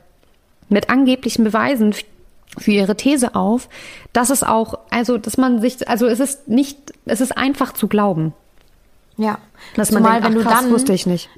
[0.70, 1.94] mit angeblichen Beweisen
[2.58, 3.70] für ihre These auf,
[4.14, 7.88] dass es auch, also, dass man sich, also es ist nicht, es ist einfach zu
[7.88, 8.34] glauben.
[9.18, 9.38] Ja.
[9.76, 11.30] Dass man Zumal, denkt, ach, krass, dann, wusste ich nicht.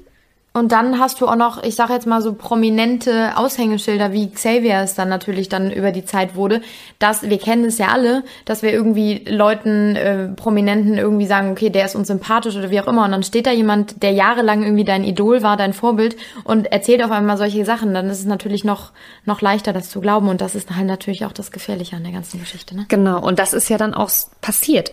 [0.58, 4.80] Und dann hast du auch noch, ich sage jetzt mal so prominente Aushängeschilder, wie Xavier
[4.82, 6.60] es dann natürlich dann über die Zeit wurde,
[6.98, 11.70] dass wir kennen es ja alle, dass wir irgendwie Leuten, äh, Prominenten irgendwie sagen, okay,
[11.70, 13.04] der ist uns sympathisch oder wie auch immer.
[13.04, 17.02] Und dann steht da jemand, der jahrelang irgendwie dein Idol war, dein Vorbild und erzählt
[17.04, 17.94] auf einmal solche Sachen.
[17.94, 18.92] Dann ist es natürlich noch,
[19.24, 20.28] noch leichter, das zu glauben.
[20.28, 22.76] Und das ist halt natürlich auch das Gefährliche an der ganzen Geschichte.
[22.76, 22.86] Ne?
[22.88, 23.20] Genau.
[23.24, 24.92] Und das ist ja dann auch passiert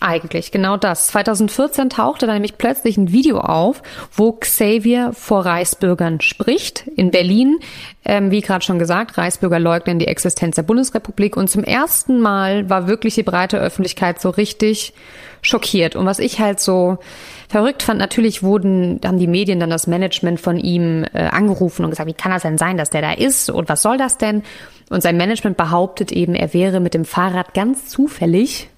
[0.00, 1.08] eigentlich, genau das.
[1.08, 3.82] 2014 tauchte da nämlich plötzlich ein Video auf,
[4.12, 7.58] wo Xavier vor Reichsbürgern spricht in Berlin.
[8.04, 12.68] Ähm, wie gerade schon gesagt, Reichsbürger leugnen die Existenz der Bundesrepublik und zum ersten Mal
[12.68, 14.92] war wirklich die breite Öffentlichkeit so richtig
[15.42, 15.96] schockiert.
[15.96, 16.98] Und was ich halt so
[17.48, 21.90] verrückt fand, natürlich wurden, haben die Medien dann das Management von ihm äh, angerufen und
[21.90, 24.42] gesagt, wie kann das denn sein, dass der da ist und was soll das denn?
[24.90, 28.68] Und sein Management behauptet eben, er wäre mit dem Fahrrad ganz zufällig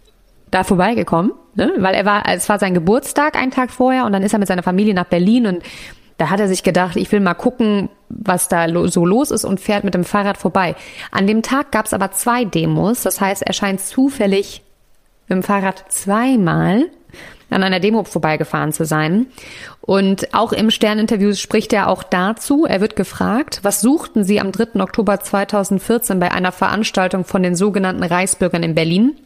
[0.50, 1.72] da vorbeigekommen, ne?
[1.78, 4.48] weil er war, es war sein Geburtstag einen Tag vorher und dann ist er mit
[4.48, 5.62] seiner Familie nach Berlin und
[6.16, 9.60] da hat er sich gedacht, ich will mal gucken, was da so los ist und
[9.60, 10.74] fährt mit dem Fahrrad vorbei.
[11.12, 14.62] An dem Tag gab es aber zwei Demos, das heißt, er scheint zufällig
[15.28, 16.86] mit dem Fahrrad zweimal
[17.50, 19.26] an einer Demo vorbeigefahren zu sein.
[19.80, 22.66] Und auch im Sterninterview spricht er auch dazu.
[22.66, 24.80] Er wird gefragt, was suchten Sie am 3.
[24.82, 29.16] Oktober 2014 bei einer Veranstaltung von den sogenannten Reichsbürgern in Berlin?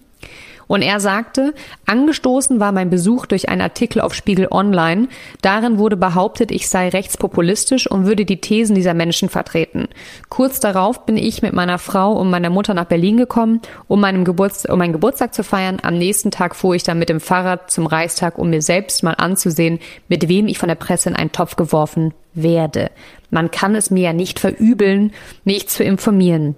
[0.73, 1.53] Und er sagte,
[1.85, 5.09] angestoßen war mein Besuch durch einen Artikel auf Spiegel Online.
[5.43, 9.89] Darin wurde behauptet, ich sei rechtspopulistisch und würde die Thesen dieser Menschen vertreten.
[10.31, 14.25] Kurz darauf bin ich mit meiner Frau und meiner Mutter nach Berlin gekommen, um, meinem
[14.25, 15.77] Geburts um meinen Geburtstag zu feiern.
[15.83, 19.13] Am nächsten Tag fuhr ich dann mit dem Fahrrad zum Reichstag, um mir selbst mal
[19.13, 22.91] anzusehen, mit wem ich von der Presse in einen Topf geworfen werde.
[23.29, 25.13] Man kann es mir ja nicht verübeln,
[25.45, 26.57] mich zu informieren.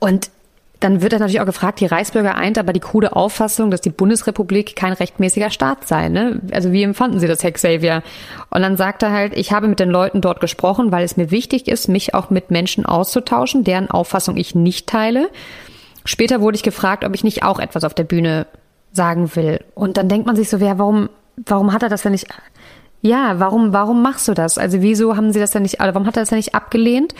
[0.00, 0.28] Und
[0.82, 3.90] dann wird er natürlich auch gefragt, die Reichsbürger eint aber die krude Auffassung, dass die
[3.90, 6.08] Bundesrepublik kein rechtmäßiger Staat sei.
[6.08, 6.40] Ne?
[6.52, 8.02] Also wie empfanden Sie das, Herr Xavier?
[8.50, 11.30] Und dann sagt er halt, ich habe mit den Leuten dort gesprochen, weil es mir
[11.30, 15.30] wichtig ist, mich auch mit Menschen auszutauschen, deren Auffassung ich nicht teile.
[16.04, 18.46] Später wurde ich gefragt, ob ich nicht auch etwas auf der Bühne
[18.92, 19.60] sagen will.
[19.74, 22.26] Und dann denkt man sich so, wer, warum, warum hat er das denn nicht
[23.04, 24.58] ja, warum, warum machst du das?
[24.58, 27.14] Also wieso haben sie das denn nicht, also warum hat er das denn nicht abgelehnt?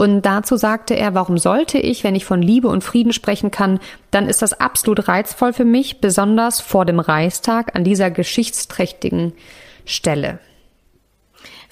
[0.00, 3.80] Und dazu sagte er, warum sollte ich, wenn ich von Liebe und Frieden sprechen kann,
[4.10, 9.34] dann ist das absolut reizvoll für mich, besonders vor dem Reichstag an dieser geschichtsträchtigen
[9.84, 10.38] Stelle.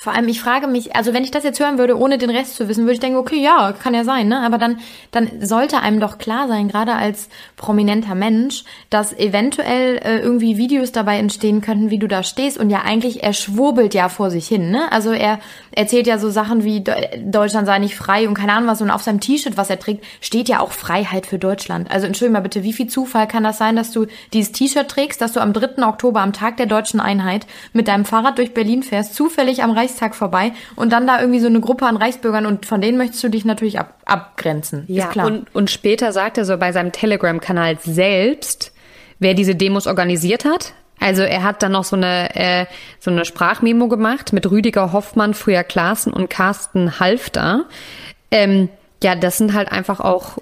[0.00, 2.54] Vor allem, ich frage mich, also wenn ich das jetzt hören würde, ohne den Rest
[2.54, 4.42] zu wissen, würde ich denken, okay, ja, kann ja sein, ne?
[4.42, 4.78] Aber dann,
[5.10, 10.92] dann sollte einem doch klar sein, gerade als prominenter Mensch, dass eventuell äh, irgendwie Videos
[10.92, 14.46] dabei entstehen könnten, wie du da stehst und ja eigentlich, er schwurbelt ja vor sich
[14.46, 14.90] hin, ne?
[14.92, 15.40] Also er
[15.72, 16.84] erzählt ja so Sachen wie
[17.18, 20.04] Deutschland sei nicht frei und keine Ahnung was und auf seinem T-Shirt, was er trägt,
[20.20, 21.90] steht ja auch Freiheit für Deutschland.
[21.90, 25.20] Also entschuldige mal bitte, wie viel Zufall kann das sein, dass du dieses T-Shirt trägst,
[25.20, 25.84] dass du am 3.
[25.84, 29.87] Oktober, am Tag der deutschen Einheit, mit deinem Fahrrad durch Berlin fährst, zufällig am Reich
[29.88, 33.24] Reichstag vorbei und dann da irgendwie so eine Gruppe an Reichsbürgern und von denen möchtest
[33.24, 34.84] du dich natürlich ab, abgrenzen.
[34.86, 35.26] Ja, ist klar.
[35.26, 38.72] Und, und später sagt er so bei seinem Telegram-Kanal selbst,
[39.18, 40.74] wer diese Demos organisiert hat.
[41.00, 42.66] Also er hat dann noch so eine, äh,
[42.98, 47.64] so eine Sprachmemo gemacht mit Rüdiger Hoffmann, früher Klaassen und Carsten Halfter.
[48.30, 48.68] Ähm,
[49.02, 50.38] ja, das sind halt einfach auch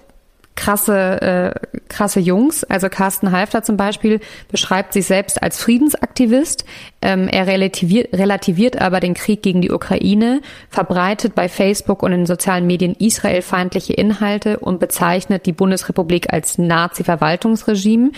[0.56, 2.64] krasse, äh, krasse Jungs.
[2.64, 6.64] Also Carsten Halfter zum Beispiel beschreibt sich selbst als Friedensaktivist.
[7.00, 12.26] Ähm, er relativiert, relativiert aber den Krieg gegen die Ukraine, verbreitet bei Facebook und in
[12.26, 18.10] sozialen Medien israelfeindliche Inhalte und bezeichnet die Bundesrepublik als Nazi-Verwaltungsregime.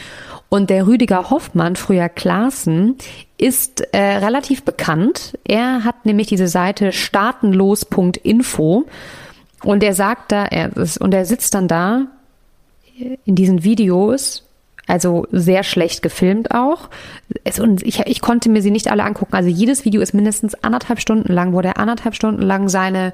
[0.49, 2.97] Und der Rüdiger Hoffmann, früher Klaassen,
[3.37, 5.39] ist äh, relativ bekannt.
[5.47, 8.87] Er hat nämlich diese Seite staatenlos.info
[9.65, 12.07] und er sagt da, er ist, und er sitzt dann da
[13.25, 14.45] in diesen Videos,
[14.87, 16.89] also sehr schlecht gefilmt auch.
[17.45, 19.35] Es, und ich, ich konnte mir sie nicht alle angucken.
[19.35, 23.13] Also jedes Video ist mindestens anderthalb Stunden lang, wo der anderthalb Stunden lang seine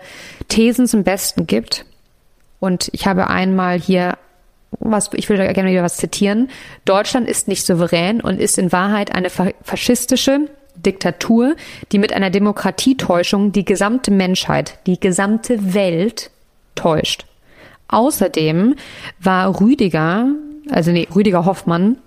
[0.48, 1.84] Thesen zum Besten gibt.
[2.60, 4.16] Und ich habe einmal hier
[4.80, 6.48] was, ich will gerne wieder was zitieren.
[6.84, 11.54] Deutschland ist nicht souverän und ist in Wahrheit eine faschistische Diktatur,
[11.92, 16.30] die mit einer Demokratietäuschung die gesamte Menschheit, die gesamte Welt
[16.74, 17.26] täuscht.
[17.88, 18.74] Außerdem
[19.20, 20.26] war Rüdiger,
[20.70, 21.98] also nee, Rüdiger Hoffmann,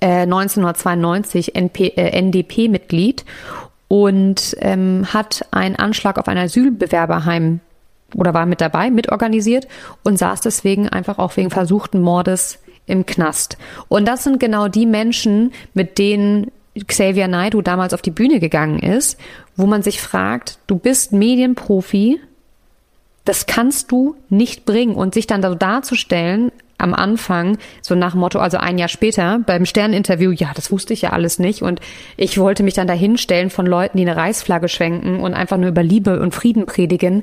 [0.00, 3.24] äh, 1992 NP, äh, NDP-Mitglied
[3.88, 7.60] und ähm, hat einen Anschlag auf ein Asylbewerberheim
[8.14, 9.68] oder war mit dabei, mitorganisiert
[10.04, 13.56] und saß deswegen einfach auch wegen versuchten Mordes im Knast.
[13.88, 16.50] Und das sind genau die Menschen, mit denen
[16.86, 19.18] Xavier Naidoo damals auf die Bühne gegangen ist,
[19.56, 22.20] wo man sich fragt, du bist Medienprofi,
[23.24, 28.20] das kannst du nicht bringen und sich dann so darzustellen am Anfang, so nach dem
[28.20, 31.80] Motto, also ein Jahr später beim Sterninterview, ja, das wusste ich ja alles nicht und
[32.16, 35.82] ich wollte mich dann dahinstellen von Leuten, die eine Reißflagge schwenken und einfach nur über
[35.82, 37.22] Liebe und Frieden predigen.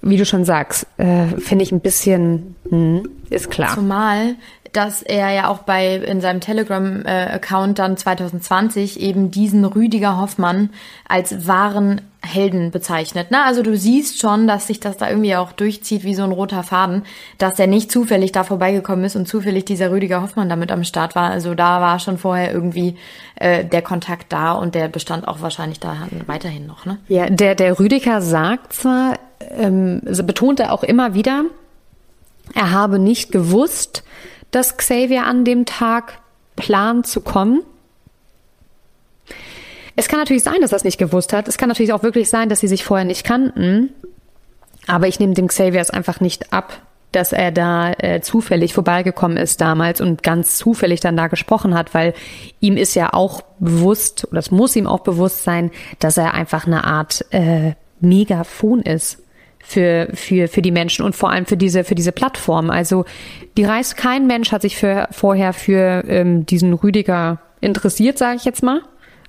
[0.00, 3.74] Wie du schon sagst, äh, finde ich ein bisschen, hm, ist klar.
[3.74, 4.34] Zumal
[4.76, 10.70] dass er ja auch bei in seinem Telegram-Account dann 2020 eben diesen Rüdiger Hoffmann
[11.08, 13.30] als wahren Helden bezeichnet.
[13.30, 13.44] Ne?
[13.44, 16.62] Also du siehst schon, dass sich das da irgendwie auch durchzieht wie so ein roter
[16.62, 17.02] Faden,
[17.38, 21.14] dass er nicht zufällig da vorbeigekommen ist und zufällig dieser Rüdiger Hoffmann damit am Start
[21.14, 21.30] war.
[21.30, 22.96] Also da war schon vorher irgendwie
[23.36, 26.86] äh, der Kontakt da und der bestand auch wahrscheinlich da weiterhin noch.
[26.86, 26.98] Ne?
[27.08, 29.18] Ja, der, der Rüdiger sagt zwar,
[29.56, 31.44] ähm, betont er auch immer wieder,
[32.54, 34.02] er habe nicht gewusst,
[34.54, 36.20] dass Xavier an dem Tag
[36.54, 37.62] plant zu kommen.
[39.96, 41.48] Es kann natürlich sein, dass er es nicht gewusst hat.
[41.48, 43.90] Es kann natürlich auch wirklich sein, dass sie sich vorher nicht kannten.
[44.86, 49.36] Aber ich nehme dem Xavier es einfach nicht ab, dass er da äh, zufällig vorbeigekommen
[49.36, 52.14] ist damals und ganz zufällig dann da gesprochen hat, weil
[52.60, 56.66] ihm ist ja auch bewusst, oder es muss ihm auch bewusst sein, dass er einfach
[56.66, 59.23] eine Art äh, Megafon ist
[59.64, 62.70] für, für, für die Menschen und vor allem für diese, für diese Plattform.
[62.70, 63.04] Also
[63.56, 68.44] die Reis, kein Mensch hat sich für, vorher für ähm, diesen Rüdiger interessiert, sage ich
[68.44, 68.82] jetzt mal.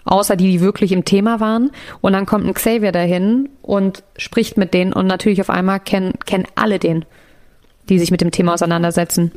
[0.03, 1.71] Außer die, die wirklich im Thema waren.
[2.01, 6.13] Und dann kommt ein Xavier dahin und spricht mit denen und natürlich auf einmal kennen,
[6.25, 7.05] kennen alle den,
[7.89, 9.31] die sich mit dem Thema auseinandersetzen.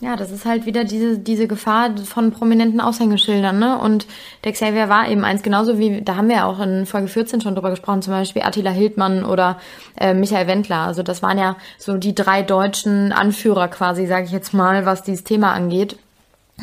[0.00, 3.78] Ja, das ist halt wieder diese, diese Gefahr von prominenten Aushängeschildern, ne?
[3.78, 4.06] Und
[4.42, 7.40] der Xavier war eben eins, genauso wie, da haben wir ja auch in Folge 14
[7.40, 9.58] schon drüber gesprochen, zum Beispiel Attila Hildmann oder
[9.96, 10.80] äh, Michael Wendler.
[10.80, 15.04] Also das waren ja so die drei deutschen Anführer quasi, sage ich jetzt mal, was
[15.04, 15.96] dieses Thema angeht.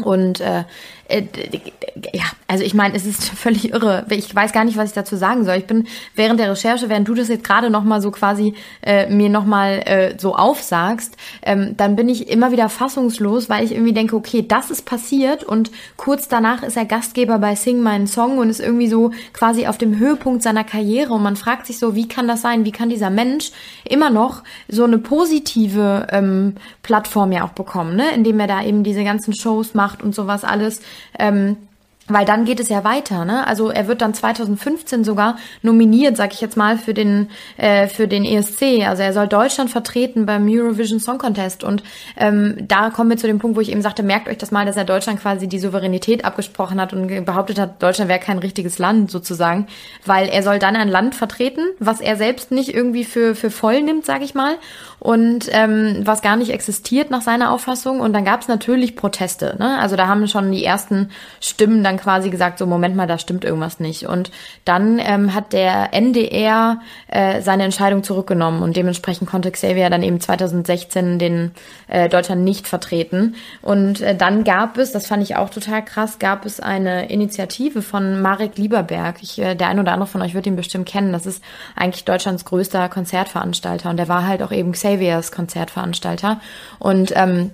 [0.03, 0.63] Und äh,
[1.11, 1.27] äh,
[2.13, 4.05] ja, also ich meine, es ist völlig irre.
[4.09, 5.55] Ich weiß gar nicht, was ich dazu sagen soll.
[5.55, 9.09] Ich bin während der Recherche, während du das jetzt gerade noch mal so quasi äh,
[9.09, 13.71] mir noch mal äh, so aufsagst, ähm, dann bin ich immer wieder fassungslos, weil ich
[13.71, 18.07] irgendwie denke, okay, das ist passiert und kurz danach ist er Gastgeber bei Sing meinen
[18.07, 21.79] Song und ist irgendwie so quasi auf dem Höhepunkt seiner Karriere und man fragt sich
[21.79, 22.65] so, wie kann das sein?
[22.65, 23.51] Wie kann dieser Mensch
[23.83, 28.11] immer noch so eine positive ähm, Plattform ja auch bekommen, ne?
[28.13, 30.81] Indem er da eben diese ganzen Shows macht und sowas alles.
[31.19, 31.57] Ähm,
[32.07, 33.47] weil dann geht es ja weiter, ne?
[33.47, 38.07] Also er wird dann 2015 sogar nominiert, sag ich jetzt mal, für den äh, für
[38.07, 38.85] den ESC.
[38.85, 41.63] Also er soll Deutschland vertreten beim Eurovision Song Contest.
[41.63, 41.83] Und
[42.17, 44.65] ähm, da kommen wir zu dem Punkt, wo ich eben sagte, merkt euch das mal,
[44.65, 48.79] dass er Deutschland quasi die Souveränität abgesprochen hat und behauptet hat, Deutschland wäre kein richtiges
[48.79, 49.67] Land sozusagen,
[50.05, 53.81] weil er soll dann ein Land vertreten, was er selbst nicht irgendwie für für voll
[53.81, 54.55] nimmt, sag ich mal
[55.01, 58.01] und ähm, was gar nicht existiert nach seiner Auffassung.
[58.01, 59.55] Und dann gab es natürlich Proteste.
[59.57, 59.79] Ne?
[59.79, 61.09] Also da haben schon die ersten
[61.39, 64.07] Stimmen dann quasi gesagt, so Moment mal, da stimmt irgendwas nicht.
[64.07, 64.31] Und
[64.65, 70.19] dann ähm, hat der NDR äh, seine Entscheidung zurückgenommen und dementsprechend konnte Xavier dann eben
[70.19, 71.51] 2016 den
[71.87, 73.35] äh, Deutschland nicht vertreten.
[73.61, 77.81] Und äh, dann gab es, das fand ich auch total krass, gab es eine Initiative
[77.81, 79.17] von Marek Lieberberg.
[79.21, 81.11] Ich, äh, der ein oder andere von euch wird ihn bestimmt kennen.
[81.11, 81.43] Das ist
[81.75, 86.39] eigentlich Deutschlands größter Konzertveranstalter und der war halt auch eben Xavier Xaviers Konzertveranstalter.
[86.79, 87.51] Und ähm,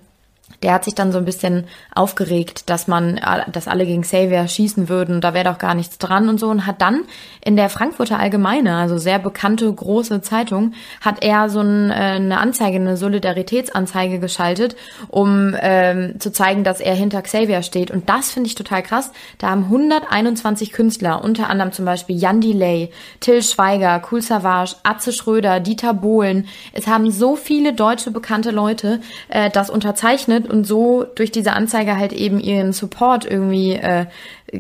[0.64, 3.20] der hat sich dann so ein bisschen aufgeregt, dass man,
[3.52, 6.66] dass alle gegen Xavier schießen würden, da wäre doch gar nichts dran und so und
[6.66, 7.02] hat dann
[7.44, 12.40] in der Frankfurter Allgemeine, also sehr bekannte große Zeitung, hat er so ein, äh, eine
[12.40, 14.76] Anzeige, eine Solidaritätsanzeige geschaltet,
[15.10, 19.12] um ähm, zu zeigen, dass er hinter Xavier steht und das finde ich total krass.
[19.38, 25.14] Da haben 121 Künstler, unter anderem zum Beispiel Jan Delay, Till Schweiger, Cool Savage, Atze
[25.14, 26.48] Schröder, Dieter Bohlen.
[26.74, 31.98] Es haben so viele deutsche bekannte Leute äh, das unterzeichnet und so durch diese Anzeige
[31.98, 34.06] halt eben ihren Support irgendwie äh,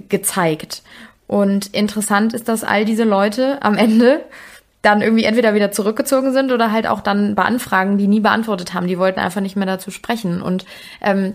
[0.09, 0.83] gezeigt.
[1.27, 4.21] Und interessant ist, dass all diese Leute am Ende
[4.81, 8.73] dann irgendwie entweder wieder zurückgezogen sind oder halt auch dann bei Anfragen, die nie beantwortet
[8.73, 8.87] haben.
[8.87, 10.41] Die wollten einfach nicht mehr dazu sprechen.
[10.41, 10.65] Und
[11.01, 11.33] ähm,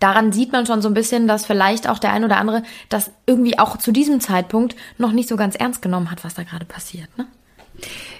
[0.00, 3.12] daran sieht man schon so ein bisschen, dass vielleicht auch der ein oder andere das
[3.26, 6.64] irgendwie auch zu diesem Zeitpunkt noch nicht so ganz ernst genommen hat, was da gerade
[6.64, 7.08] passiert.
[7.16, 7.26] Ne?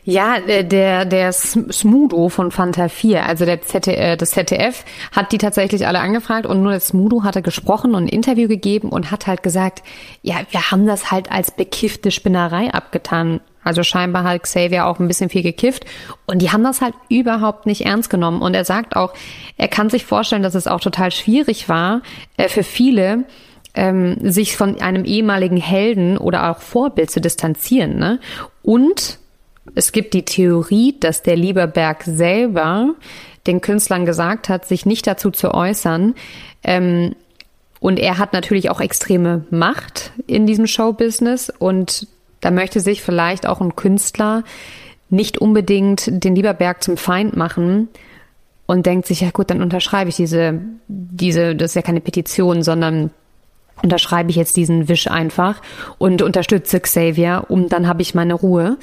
[0.04, 5.38] Ja, der, der Smudo von Fanta 4, also der ZDF, äh, das ZDF, hat die
[5.38, 9.26] tatsächlich alle angefragt und nur der Smudo hatte gesprochen und ein Interview gegeben und hat
[9.26, 9.82] halt gesagt,
[10.22, 13.40] ja, wir haben das halt als bekiffte Spinnerei abgetan.
[13.62, 15.84] Also scheinbar hat Xavier auch ein bisschen viel gekifft
[16.26, 18.40] und die haben das halt überhaupt nicht ernst genommen.
[18.40, 19.12] Und er sagt auch,
[19.58, 22.00] er kann sich vorstellen, dass es auch total schwierig war
[22.38, 23.24] äh, für viele,
[23.74, 27.98] ähm, sich von einem ehemaligen Helden oder auch Vorbild zu distanzieren.
[27.98, 28.18] Ne?
[28.62, 29.19] Und
[29.74, 32.94] es gibt die Theorie, dass der Lieberberg selber
[33.46, 36.14] den Künstlern gesagt hat, sich nicht dazu zu äußern.
[36.62, 37.14] Ähm,
[37.80, 42.06] und er hat natürlich auch extreme Macht in diesem Showbusiness und
[42.40, 44.44] da möchte sich vielleicht auch ein Künstler
[45.08, 47.88] nicht unbedingt den Lieberberg zum Feind machen
[48.66, 52.62] und denkt sich, ja gut, dann unterschreibe ich diese, diese, das ist ja keine Petition,
[52.62, 53.10] sondern
[53.82, 55.60] unterschreibe ich jetzt diesen Wisch einfach
[55.98, 58.76] und unterstütze Xavier, um dann habe ich meine Ruhe.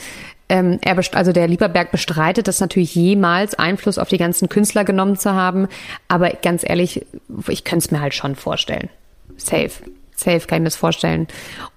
[0.49, 5.17] Ähm, er also der Lieberberg bestreitet das natürlich jemals Einfluss auf die ganzen Künstler genommen
[5.17, 5.67] zu haben,
[6.07, 7.05] aber ganz ehrlich,
[7.47, 8.89] ich könnte es mir halt schon vorstellen.
[9.35, 9.71] Safe.
[10.15, 11.27] Safe kann ich mir das vorstellen.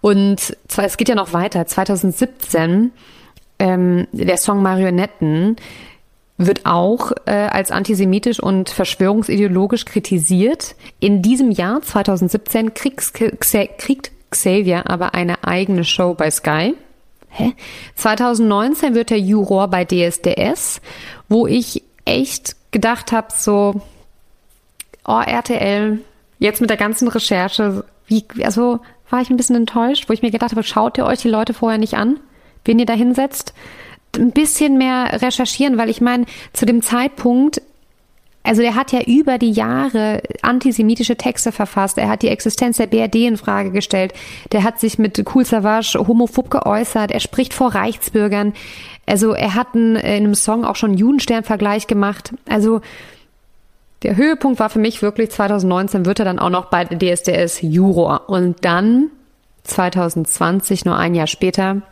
[0.01, 1.67] Und zwar, es geht ja noch weiter.
[1.67, 2.91] 2017,
[3.59, 5.57] ähm, der Song Marionetten
[6.39, 10.75] wird auch äh, als antisemitisch und verschwörungsideologisch kritisiert.
[10.99, 16.75] In diesem Jahr, 2017, kriegt, kriegt Xavier aber eine eigene Show bei Sky.
[17.31, 17.55] Hä?
[17.95, 20.81] 2019 wird er Juror bei DSDS,
[21.29, 23.81] wo ich echt gedacht habe, so,
[25.07, 26.01] oh, RTL,
[26.39, 30.31] jetzt mit der ganzen Recherche, wie, also war ich ein bisschen enttäuscht, wo ich mir
[30.31, 32.19] gedacht habe, schaut ihr euch die Leute vorher nicht an,
[32.65, 33.55] wen ihr da hinsetzt?
[34.17, 37.63] Ein bisschen mehr recherchieren, weil ich meine, zu dem Zeitpunkt
[38.43, 41.99] also er hat ja über die Jahre antisemitische Texte verfasst.
[41.99, 44.15] Er hat die Existenz der BRD in Frage gestellt.
[44.53, 47.11] Der hat sich mit Cool Savage homophob geäußert.
[47.11, 48.55] Er spricht vor Reichsbürgern.
[49.07, 52.33] Also er hat in einem Song auch schon Judenstern-Vergleich gemacht.
[52.49, 52.81] Also
[54.03, 58.31] der Höhepunkt war für mich wirklich 2019 wird er dann auch noch bei DSDS Juror.
[58.31, 59.11] Und dann
[59.65, 61.83] 2020, nur ein Jahr später,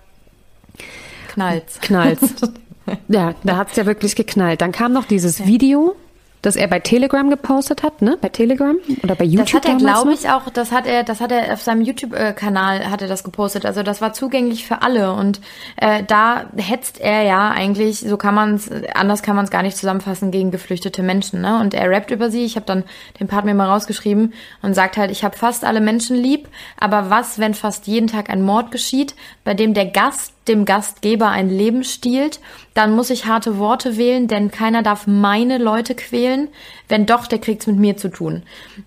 [1.29, 1.79] knallt's.
[1.81, 2.35] Knallt's.
[3.09, 4.63] ja, da hat's ja wirklich geknallt.
[4.63, 5.95] Dann kam noch dieses Video
[6.43, 8.17] das er bei Telegram gepostet hat, ne?
[8.21, 9.47] Bei Telegram oder bei YouTube.
[9.47, 10.49] Das hat er, glaube ich, auch.
[10.51, 13.67] Das hat er, das hat er auf seinem YouTube-Kanal hat er das gepostet.
[13.67, 15.41] Also das war zugänglich für alle und
[15.77, 19.63] äh, da hetzt er ja eigentlich, so kann man es, anders kann man es gar
[19.63, 21.59] nicht zusammenfassen gegen geflüchtete Menschen, ne?
[21.61, 22.45] Und er rappt über sie.
[22.45, 22.85] Ich habe dann
[23.21, 24.33] den Part mir mal rausgeschrieben
[24.63, 28.31] und sagt halt, ich habe fast alle Menschen lieb, aber was, wenn fast jeden Tag
[28.31, 29.15] ein Mord geschieht,
[29.45, 32.41] bei dem der Gast dem Gastgeber ein Leben stiehlt,
[32.75, 36.49] dann muss ich harte Worte wählen, denn keiner darf meine Leute quälen.
[36.89, 38.43] Wenn doch, der kriegt's mit mir zu tun.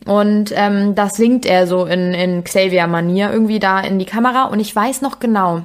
[0.05, 4.45] Und ähm, das singt er so in, in Xavier-Manier irgendwie da in die Kamera.
[4.45, 5.63] Und ich weiß noch genau,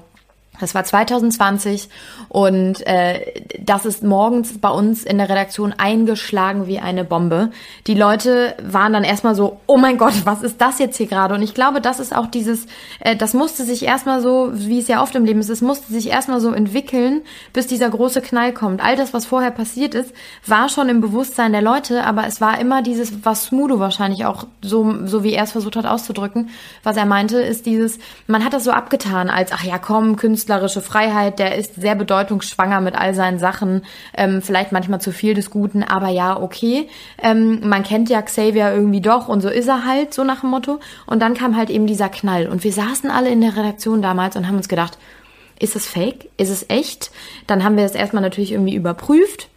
[0.61, 1.89] das war 2020
[2.29, 3.21] und äh,
[3.61, 7.51] das ist morgens bei uns in der Redaktion eingeschlagen wie eine Bombe.
[7.87, 11.35] Die Leute waren dann erstmal so, oh mein Gott, was ist das jetzt hier gerade?
[11.35, 12.67] Und ich glaube, das ist auch dieses,
[13.01, 15.93] äh, das musste sich erstmal so, wie es ja oft im Leben ist, es musste
[15.93, 18.83] sich erstmal so entwickeln, bis dieser große Knall kommt.
[18.83, 20.13] All das, was vorher passiert ist,
[20.47, 24.47] war schon im Bewusstsein der Leute, aber es war immer dieses, was Smudo wahrscheinlich auch
[24.63, 26.51] so, so wie er es versucht hat auszudrücken,
[26.83, 30.46] was er meinte, ist dieses, man hat das so abgetan als, ach ja, komm, Künstler
[30.47, 33.83] künstlerische Freiheit, der ist sehr bedeutungsschwanger mit all seinen Sachen,
[34.17, 36.89] ähm, vielleicht manchmal zu viel des Guten, aber ja, okay.
[37.21, 40.51] Ähm, man kennt ja Xavier irgendwie doch und so ist er halt, so nach dem
[40.51, 40.79] Motto.
[41.07, 42.47] Und dann kam halt eben dieser Knall.
[42.47, 44.99] Und wir saßen alle in der Redaktion damals und haben uns gedacht,
[45.59, 46.29] ist es fake?
[46.37, 47.11] Ist es echt?
[47.49, 49.49] Dann haben wir das erstmal natürlich irgendwie überprüft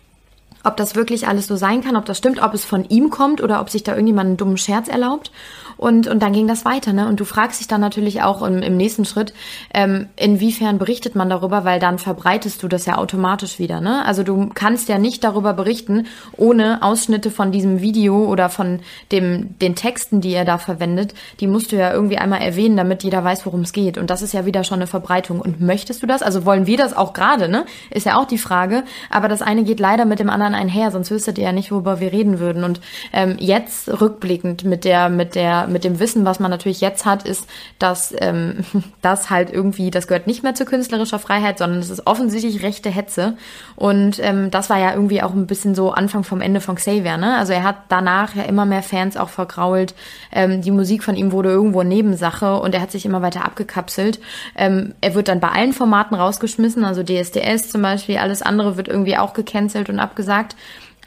[0.64, 3.42] ob das wirklich alles so sein kann, ob das stimmt, ob es von ihm kommt
[3.42, 5.32] oder ob sich da irgendjemand einen dummen Scherz erlaubt.
[5.80, 7.07] Und, und dann ging das weiter, ne?
[7.07, 9.34] Und du fragst dich dann natürlich auch im, im nächsten Schritt,
[9.73, 14.05] ähm, inwiefern berichtet man darüber, weil dann verbreitest du das ja automatisch wieder, ne?
[14.05, 18.82] Also du kannst ja nicht darüber berichten, ohne Ausschnitte von diesem Video oder von
[19.13, 23.03] dem, den Texten, die er da verwendet, die musst du ja irgendwie einmal erwähnen, damit
[23.03, 23.97] jeder weiß, worum es geht.
[23.97, 25.39] Und das ist ja wieder schon eine Verbreitung.
[25.39, 26.21] Und möchtest du das?
[26.21, 27.65] Also wollen wir das auch gerade, ne?
[27.89, 28.84] Ist ja auch die Frage.
[29.09, 32.01] Aber das eine geht leider mit dem anderen einher, sonst wüsstet ihr ja nicht, worüber
[32.01, 32.65] wir reden würden.
[32.65, 32.82] Und
[33.13, 37.28] ähm, jetzt rückblickend mit der, mit der, mit dem Wissen, was man natürlich jetzt hat,
[37.28, 37.47] ist,
[37.78, 38.65] dass ähm,
[39.01, 42.89] das halt irgendwie, das gehört nicht mehr zu künstlerischer Freiheit, sondern es ist offensichtlich rechte
[42.89, 43.38] Hetze.
[43.76, 47.17] Und ähm, das war ja irgendwie auch ein bisschen so Anfang vom Ende von Xavier,
[47.17, 47.38] ne?
[47.38, 49.93] Also er hat danach ja immer mehr Fans auch vergrault.
[50.32, 54.20] Ähm, die Musik von ihm wurde irgendwo Nebensache und er hat sich immer weiter abgekapselt.
[54.55, 58.88] Ähm, er wird dann bei allen Formaten rausgeschmissen, also DSDS zum Beispiel, alles andere wird
[58.88, 60.55] irgendwie auch gecancelt und abgesagt.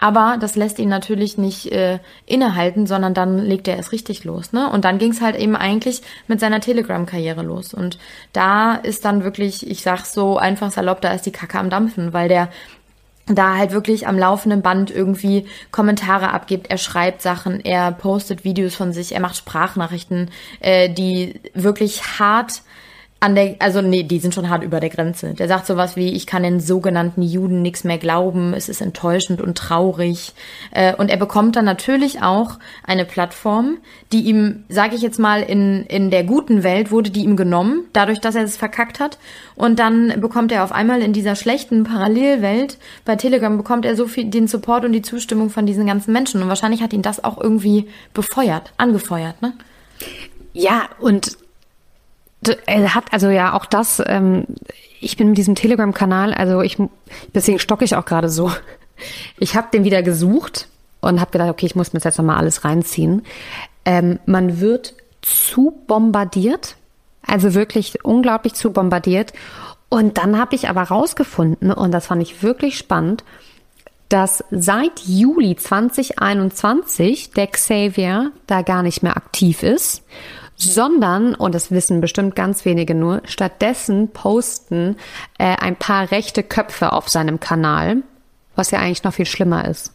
[0.03, 4.53] Aber das lässt ihn natürlich nicht äh, innehalten, sondern dann legt er es richtig los.
[4.53, 4.69] Ne?
[4.69, 7.73] Und dann ging es halt eben eigentlich mit seiner Telegram-Karriere los.
[7.73, 7.99] Und
[8.33, 12.13] da ist dann wirklich, ich sag's so einfach salopp, da ist die Kacke am Dampfen,
[12.13, 12.49] weil der
[13.27, 18.75] da halt wirklich am laufenden Band irgendwie Kommentare abgibt, er schreibt Sachen, er postet Videos
[18.75, 22.63] von sich, er macht Sprachnachrichten, äh, die wirklich hart
[23.23, 25.33] an der, also nee, die sind schon hart über der Grenze.
[25.35, 29.41] Der sagt sowas wie, ich kann den sogenannten Juden nichts mehr glauben, es ist enttäuschend
[29.41, 30.33] und traurig.
[30.73, 33.79] Äh, und er bekommt dann natürlich auch eine Plattform,
[34.11, 37.85] die ihm, sage ich jetzt mal, in, in der guten Welt wurde die ihm genommen,
[37.93, 39.19] dadurch, dass er es verkackt hat.
[39.55, 44.09] Und dann bekommt er auf einmal in dieser schlechten Parallelwelt, bei Telegram bekommt er so
[44.09, 46.43] viel den Support und die Zustimmung von diesen ganzen Menschen.
[46.43, 49.53] Und wahrscheinlich hat ihn das auch irgendwie befeuert, angefeuert, ne?
[50.55, 51.37] Ja, und
[52.67, 54.47] er hat also ja auch das, ähm,
[55.01, 56.77] ich bin mit diesem Telegram-Kanal, also ich,
[57.35, 58.51] deswegen stocke ich auch gerade so.
[59.39, 60.69] Ich habe den wieder gesucht
[61.01, 63.23] und habe gedacht, okay, ich muss mir jetzt nochmal alles reinziehen.
[63.85, 66.77] Ähm, man wird zu bombardiert,
[67.27, 69.33] also wirklich unglaublich zu bombardiert.
[69.89, 73.25] Und dann habe ich aber rausgefunden, und das fand ich wirklich spannend,
[74.09, 80.03] dass seit Juli 2021 der Xavier da gar nicht mehr aktiv ist
[80.63, 84.97] sondern, und das wissen bestimmt ganz wenige nur, stattdessen posten
[85.39, 87.99] äh, ein paar rechte Köpfe auf seinem Kanal,
[88.57, 89.95] was ja eigentlich noch viel schlimmer ist.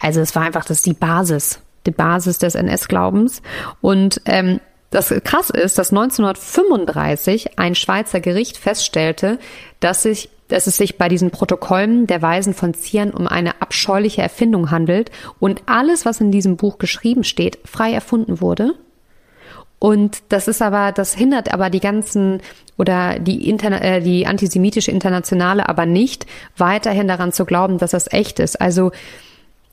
[0.00, 3.42] Also es war einfach das die Basis, die Basis des NS-Glaubens.
[3.82, 4.60] Und ähm,
[4.96, 9.38] das krass ist, dass 1935 ein Schweizer Gericht feststellte,
[9.78, 14.22] dass sich dass es sich bei diesen Protokollen der Weisen von Zion um eine abscheuliche
[14.22, 18.74] Erfindung handelt und alles, was in diesem Buch geschrieben steht, frei erfunden wurde.
[19.80, 22.40] Und das ist aber, das hindert aber die ganzen
[22.78, 26.26] oder die, Interna äh, die antisemitische Internationale aber nicht,
[26.56, 28.60] weiterhin daran zu glauben, dass das echt ist.
[28.60, 28.92] Also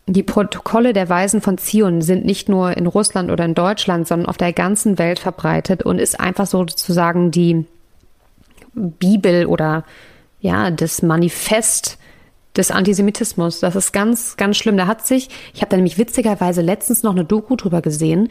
[0.05, 4.27] die Protokolle der Weisen von Zion sind nicht nur in Russland oder in Deutschland, sondern
[4.27, 7.65] auf der ganzen Welt verbreitet und ist einfach sozusagen die
[8.73, 9.85] Bibel oder
[10.41, 11.97] ja, das Manifest
[12.57, 13.61] des Antisemitismus.
[13.61, 14.77] Das ist ganz, ganz schlimm.
[14.77, 18.29] Da hat sich, ich habe da nämlich witzigerweise letztens noch eine Doku drüber gesehen,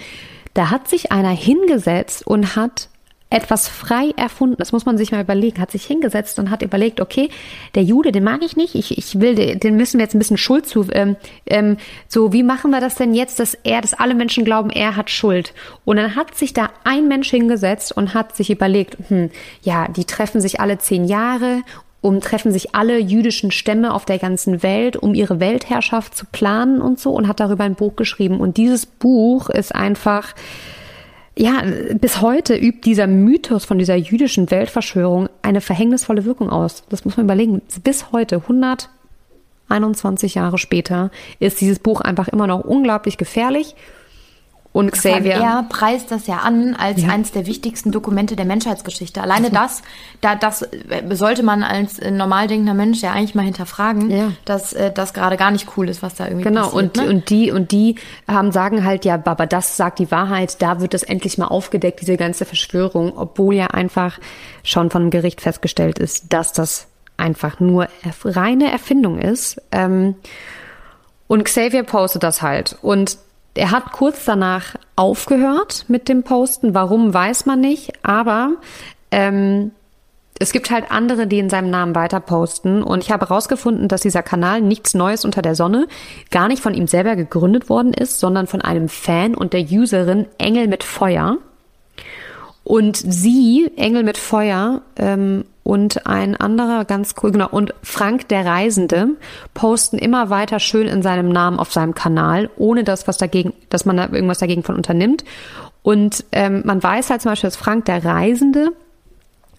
[0.55, 2.91] da hat sich einer hingesetzt und hat
[3.33, 4.57] etwas frei erfunden.
[4.59, 5.61] Das muss man sich mal überlegen.
[5.61, 7.31] Hat sich hingesetzt und hat überlegt, okay,
[7.75, 8.75] der Jude, den mag ich nicht.
[8.75, 10.87] Ich, ich will, den müssen wir jetzt ein bisschen Schuld zu.
[10.93, 11.17] Ähm,
[11.47, 11.79] ähm,
[12.09, 15.11] so, wie machen wir das denn jetzt, dass er, dass alle Menschen glauben, er hat
[15.11, 15.55] Schuld?
[15.85, 19.31] Und dann hat sich da ein Mensch hingesetzt und hat sich überlegt, hm,
[19.63, 21.63] ja, die treffen sich alle zehn Jahre
[22.05, 26.83] um treffen sich alle jüdischen Stämme auf der ganzen Welt, um ihre Weltherrschaft zu planen
[26.83, 28.41] und so und hat darüber ein Buch geschrieben.
[28.41, 30.35] Und dieses Buch ist einfach,
[31.37, 31.63] ja,
[31.95, 36.85] bis heute übt dieser Mythos von dieser jüdischen Weltverschwörung eine verhängnisvolle Wirkung aus.
[36.91, 37.63] Das muss man überlegen.
[37.83, 43.75] Bis heute, 121 Jahre später, ist dieses Buch einfach immer noch unglaublich gefährlich.
[44.73, 45.35] Und Xavier.
[45.35, 47.09] Er preist das ja an als ja.
[47.09, 49.21] eines der wichtigsten Dokumente der Menschheitsgeschichte.
[49.21, 49.83] Alleine das,
[50.23, 54.33] da, das äh, sollte man als äh, normal denkender Mensch ja eigentlich mal hinterfragen, ja.
[54.47, 56.71] dass äh, das gerade gar nicht cool ist, was da irgendwie genau.
[56.71, 56.95] passiert.
[56.95, 57.15] Genau, und, ne?
[57.15, 57.97] und die, und die
[58.27, 62.01] haben, sagen halt, ja, aber das sagt die Wahrheit, da wird das endlich mal aufgedeckt,
[62.01, 64.19] diese ganze Verschwörung, obwohl ja einfach
[64.63, 66.87] schon von dem Gericht festgestellt ist, dass das
[67.19, 67.89] einfach nur
[68.25, 69.61] reine Erfindung ist.
[69.71, 70.15] Ähm,
[71.29, 72.79] und Xavier postet das halt.
[72.81, 73.19] Und
[73.55, 76.75] er hat kurz danach aufgehört mit dem Posten.
[76.75, 77.93] Warum, weiß man nicht.
[78.03, 78.53] Aber
[79.11, 79.73] ähm,
[80.39, 82.83] es gibt halt andere, die in seinem Namen weiter posten.
[82.83, 85.87] Und ich habe herausgefunden, dass dieser Kanal nichts Neues unter der Sonne
[86.31, 90.27] gar nicht von ihm selber gegründet worden ist, sondern von einem Fan und der Userin
[90.39, 91.37] Engel mit Feuer.
[92.65, 98.45] Und sie, Engel mit Feuer, ähm, und ein anderer ganz cool, genau, und Frank der
[98.45, 99.11] Reisende
[99.55, 103.85] posten immer weiter schön in seinem Namen auf seinem Kanal, ohne dass was dagegen, dass
[103.85, 105.25] man da irgendwas dagegen von unternimmt.
[105.83, 108.73] Und ähm, man weiß halt zum Beispiel, dass Frank der Reisende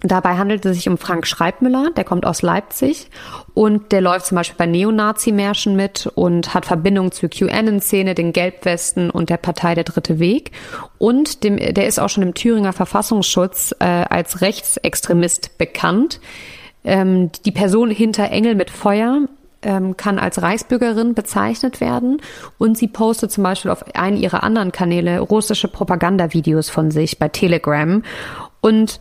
[0.06, 3.10] Dabei handelt es sich um Frank Schreibmüller, der kommt aus Leipzig
[3.54, 9.10] und der läuft zum Beispiel bei Neonazi-Märschen mit und hat Verbindung zur QAnon-Szene, den Gelbwesten
[9.10, 10.52] und der Partei Der Dritte Weg.
[10.98, 16.20] Und dem, der ist auch schon im Thüringer Verfassungsschutz äh, als Rechtsextremist bekannt.
[16.84, 19.22] Ähm, die Person hinter Engel mit Feuer
[19.62, 22.22] ähm, kann als Reichsbürgerin bezeichnet werden
[22.58, 27.30] und sie postet zum Beispiel auf einen ihrer anderen Kanäle russische Propagandavideos von sich bei
[27.30, 28.04] Telegram
[28.60, 29.00] und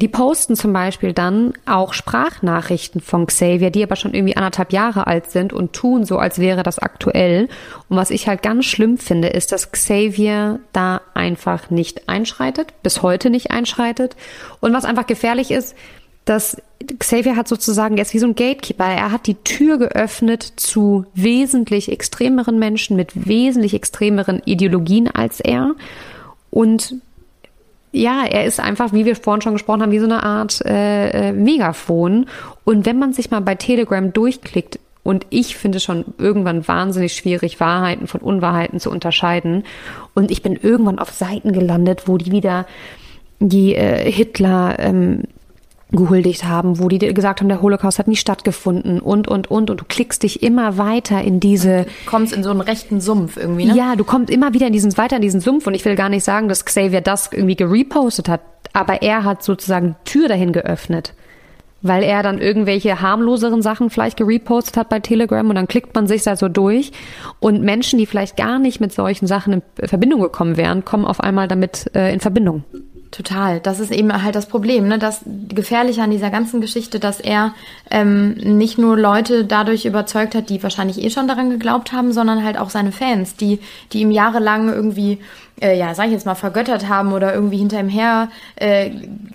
[0.00, 5.08] die posten zum Beispiel dann auch Sprachnachrichten von Xavier, die aber schon irgendwie anderthalb Jahre
[5.08, 7.48] alt sind und tun so, als wäre das aktuell.
[7.88, 13.02] Und was ich halt ganz schlimm finde, ist, dass Xavier da einfach nicht einschreitet, bis
[13.02, 14.14] heute nicht einschreitet.
[14.60, 15.74] Und was einfach gefährlich ist,
[16.24, 16.62] dass
[17.00, 18.84] Xavier hat sozusagen jetzt wie so ein Gatekeeper.
[18.84, 25.74] Er hat die Tür geöffnet zu wesentlich extremeren Menschen mit wesentlich extremeren Ideologien als er.
[26.50, 26.94] Und
[27.92, 31.28] ja, er ist einfach, wie wir vorhin schon gesprochen haben, wie so eine Art äh,
[31.28, 32.26] äh, Megafon.
[32.64, 37.60] Und wenn man sich mal bei Telegram durchklickt, und ich finde schon irgendwann wahnsinnig schwierig,
[37.60, 39.64] Wahrheiten von Unwahrheiten zu unterscheiden.
[40.14, 42.66] Und ich bin irgendwann auf Seiten gelandet, wo die wieder
[43.40, 45.22] die äh, Hitler ähm,
[45.90, 49.70] gehuldigt haben, wo die gesagt haben, der Holocaust hat nie stattgefunden und, und, und.
[49.70, 51.84] Und du klickst dich immer weiter in diese...
[52.04, 53.74] Du kommst in so einen rechten Sumpf irgendwie, ne?
[53.74, 55.66] Ja, du kommst immer wieder in diesen, weiter in diesen Sumpf.
[55.66, 58.42] Und ich will gar nicht sagen, dass Xavier das irgendwie gerepostet hat,
[58.74, 61.14] aber er hat sozusagen die Tür dahin geöffnet.
[61.80, 66.08] Weil er dann irgendwelche harmloseren Sachen vielleicht gerepostet hat bei Telegram und dann klickt man
[66.08, 66.90] sich da so durch.
[67.38, 71.20] Und Menschen, die vielleicht gar nicht mit solchen Sachen in Verbindung gekommen wären, kommen auf
[71.20, 72.64] einmal damit äh, in Verbindung.
[73.10, 73.58] Total.
[73.60, 74.98] Das ist eben halt das Problem, ne?
[74.98, 77.54] Das Gefährliche an dieser ganzen Geschichte, dass er
[77.90, 82.44] ähm, nicht nur Leute dadurch überzeugt hat, die wahrscheinlich eh schon daran geglaubt haben, sondern
[82.44, 83.60] halt auch seine Fans, die,
[83.92, 85.20] die ihm jahrelang irgendwie,
[85.58, 88.90] äh, ja, sag ich jetzt mal, vergöttert haben oder irgendwie hinter ihm her äh,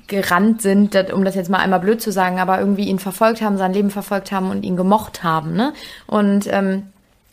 [0.05, 3.57] gerannt sind, um das jetzt mal einmal blöd zu sagen, aber irgendwie ihn verfolgt haben,
[3.57, 5.73] sein Leben verfolgt haben und ihn gemocht haben, ne?
[6.05, 6.83] Und ähm,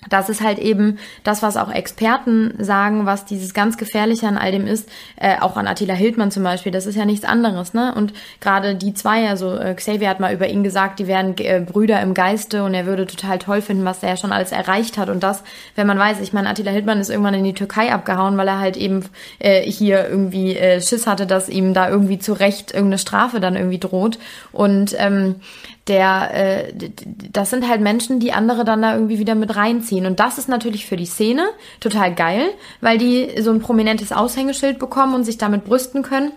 [0.09, 4.51] das ist halt eben das, was auch Experten sagen, was dieses ganz Gefährliche an all
[4.51, 7.94] dem ist, äh, auch an Attila Hildmann zum Beispiel, das ist ja nichts anderes, ne?
[7.94, 11.61] Und gerade die zwei, also äh, Xavier hat mal über ihn gesagt, die wären äh,
[11.61, 15.11] Brüder im Geiste und er würde total toll finden, was er schon alles erreicht hat.
[15.11, 15.42] Und das,
[15.74, 18.59] wenn man weiß, ich meine, Attila Hildmann ist irgendwann in die Türkei abgehauen, weil er
[18.59, 19.05] halt eben
[19.38, 23.55] äh, hier irgendwie äh, Schiss hatte, dass ihm da irgendwie zu Recht irgendeine Strafe dann
[23.55, 24.18] irgendwie droht.
[24.53, 25.36] Und ähm,
[25.91, 26.72] der, äh,
[27.32, 30.07] das sind halt Menschen, die andere dann da irgendwie wieder mit reinziehen.
[30.07, 31.49] Und das ist natürlich für die Szene
[31.80, 36.32] total geil, weil die so ein prominentes Aushängeschild bekommen und sich damit brüsten können.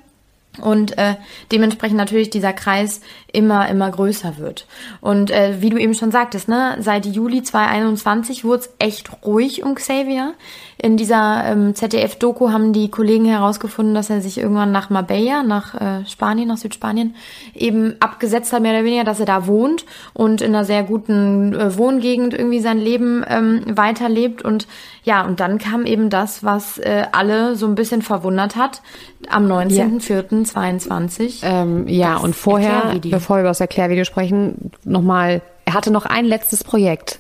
[0.62, 1.16] Und äh,
[1.52, 3.02] dementsprechend natürlich dieser Kreis
[3.32, 4.68] immer, immer größer wird.
[5.02, 9.64] Und äh, wie du eben schon sagtest, ne, seit Juli 2021 wurde es echt ruhig
[9.64, 10.36] um Xavier.
[10.78, 15.74] In dieser ähm, ZDF-Doku haben die Kollegen herausgefunden, dass er sich irgendwann nach Marbella, nach
[15.74, 17.16] äh, Spanien, nach Südspanien,
[17.56, 21.56] eben abgesetzt hat, mehr oder weniger, dass er da wohnt und in einer sehr guten
[21.56, 24.44] äh, Wohngegend irgendwie sein Leben ähm, weiterlebt.
[24.44, 24.68] Und
[25.04, 28.82] ja, und dann kam eben das, was äh, alle so ein bisschen verwundert hat,
[29.30, 31.42] am 19.04.22.
[31.44, 36.26] Ähm, ja, und vorher, bevor wir über das Erklärvideo sprechen, nochmal, er hatte noch ein
[36.26, 37.20] letztes Projekt.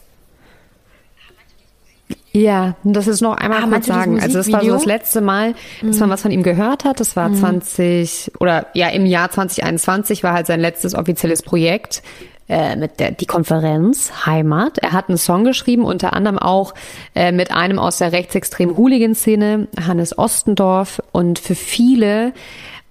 [2.35, 4.19] Ja, das ist noch einmal ah, kurz sagen.
[4.19, 5.99] Also das war so das letzte Mal, dass mhm.
[5.99, 6.99] man was von ihm gehört hat.
[6.99, 7.35] Das war mhm.
[7.35, 12.01] 20 oder ja im Jahr 2021 war halt sein letztes offizielles Projekt
[12.49, 14.77] äh, mit der die Konferenz Heimat.
[14.79, 16.73] Er hat einen Song geschrieben, unter anderem auch
[17.15, 21.01] äh, mit einem aus der rechtsextremen Hooligan-Szene, Hannes Ostendorf.
[21.11, 22.33] Und für viele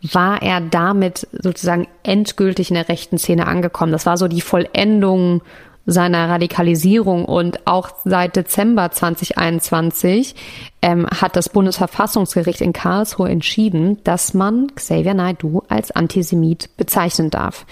[0.03, 3.93] war er damit sozusagen endgültig in der rechten Szene angekommen.
[3.93, 5.43] Das war so die Vollendung
[5.85, 10.35] seiner Radikalisierung und auch seit Dezember 2021
[10.81, 17.67] ähm, hat das Bundesverfassungsgericht in Karlsruhe entschieden, dass man Xavier Naidoo als Antisemit bezeichnen darf.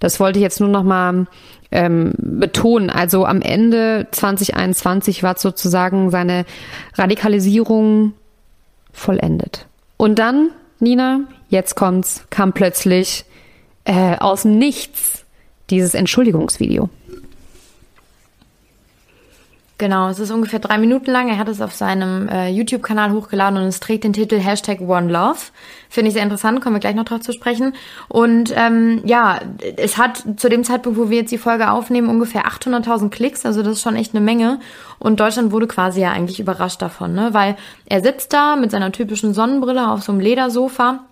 [0.00, 1.26] Das wollte ich jetzt nur noch mal
[1.70, 2.90] ähm, betonen.
[2.90, 6.44] Also am Ende 2021 war sozusagen seine
[6.94, 8.14] Radikalisierung
[8.92, 9.66] vollendet.
[9.96, 13.24] Und dann, Nina, jetzt kommt's, kam plötzlich
[13.84, 15.24] äh, aus dem Nichts
[15.68, 16.88] dieses Entschuldigungsvideo.
[19.80, 21.30] Genau, es ist ungefähr drei Minuten lang.
[21.30, 25.10] Er hat es auf seinem äh, YouTube-Kanal hochgeladen und es trägt den Titel Hashtag One
[25.10, 25.38] Love.
[25.88, 27.72] Finde ich sehr interessant, kommen wir gleich noch drauf zu sprechen.
[28.08, 29.40] Und ähm, ja,
[29.78, 33.46] es hat zu dem Zeitpunkt, wo wir jetzt die Folge aufnehmen, ungefähr 800.000 Klicks.
[33.46, 34.60] Also das ist schon echt eine Menge.
[34.98, 37.30] Und Deutschland wurde quasi ja eigentlich überrascht davon, ne?
[37.32, 37.56] weil
[37.86, 41.06] er sitzt da mit seiner typischen Sonnenbrille auf so einem Ledersofa,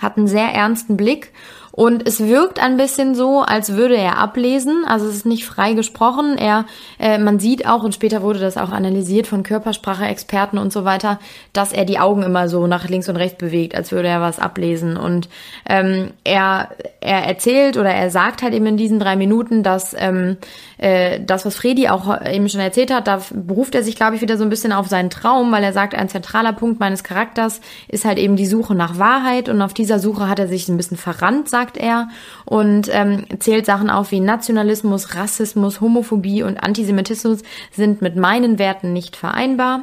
[0.00, 1.32] hat einen sehr ernsten Blick
[1.72, 4.84] und es wirkt ein bisschen so, als würde er ablesen.
[4.86, 6.36] Also es ist nicht frei gesprochen.
[6.36, 6.66] Er,
[6.98, 11.18] äh, man sieht auch, und später wurde das auch analysiert von Körpersprache-Experten und so weiter,
[11.54, 14.38] dass er die Augen immer so nach links und rechts bewegt, als würde er was
[14.38, 14.98] ablesen.
[14.98, 15.30] Und
[15.66, 16.68] ähm, er,
[17.00, 20.36] er erzählt oder er sagt halt eben in diesen drei Minuten, dass ähm,
[20.76, 24.20] äh, das, was Fredi auch eben schon erzählt hat, da beruft er sich, glaube ich,
[24.20, 27.62] wieder so ein bisschen auf seinen Traum, weil er sagt, ein zentraler Punkt meines Charakters
[27.88, 30.76] ist halt eben die Suche nach Wahrheit und auf dieser Suche hat er sich ein
[30.76, 32.08] bisschen verrannt, sagt sagt er,
[32.44, 38.92] und ähm, zählt Sachen auf wie Nationalismus, Rassismus, Homophobie und Antisemitismus sind mit meinen Werten
[38.92, 39.82] nicht vereinbar.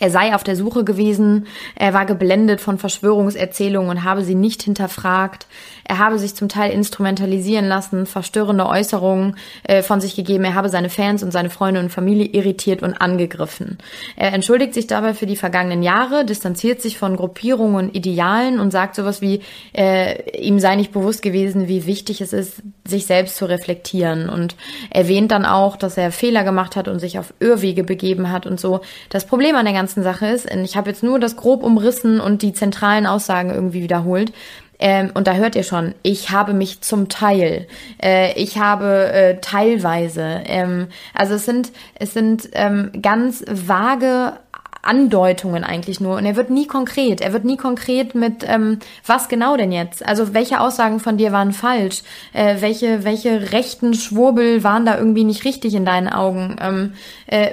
[0.00, 4.62] Er sei auf der Suche gewesen, er war geblendet von Verschwörungserzählungen und habe sie nicht
[4.62, 5.46] hinterfragt.
[5.88, 10.44] Er habe sich zum Teil instrumentalisieren lassen, verstörende Äußerungen äh, von sich gegeben.
[10.44, 13.78] Er habe seine Fans und seine Freunde und Familie irritiert und angegriffen.
[14.14, 18.70] Er entschuldigt sich dabei für die vergangenen Jahre, distanziert sich von Gruppierungen und Idealen und
[18.70, 19.40] sagt sowas wie,
[19.72, 24.56] äh, ihm sei nicht bewusst gewesen, wie wichtig es ist, sich selbst zu reflektieren und
[24.90, 28.60] erwähnt dann auch, dass er Fehler gemacht hat und sich auf Irrwege begeben hat und
[28.60, 28.82] so.
[29.08, 32.42] Das Problem an der ganzen Sache ist, ich habe jetzt nur das grob umrissen und
[32.42, 34.32] die zentralen Aussagen irgendwie wiederholt.
[34.78, 37.66] Ähm, und da hört ihr schon, ich habe mich zum Teil,
[38.02, 40.42] äh, ich habe äh, teilweise.
[40.46, 44.34] Ähm, also es sind, es sind ähm, ganz vage
[44.82, 46.16] Andeutungen eigentlich nur.
[46.16, 47.20] Und er wird nie konkret.
[47.20, 50.06] Er wird nie konkret mit, ähm, was genau denn jetzt?
[50.06, 52.02] Also welche Aussagen von dir waren falsch?
[52.32, 56.56] Äh, welche, welche rechten Schwurbel waren da irgendwie nicht richtig in deinen Augen?
[56.60, 56.92] Ähm,
[57.26, 57.50] äh,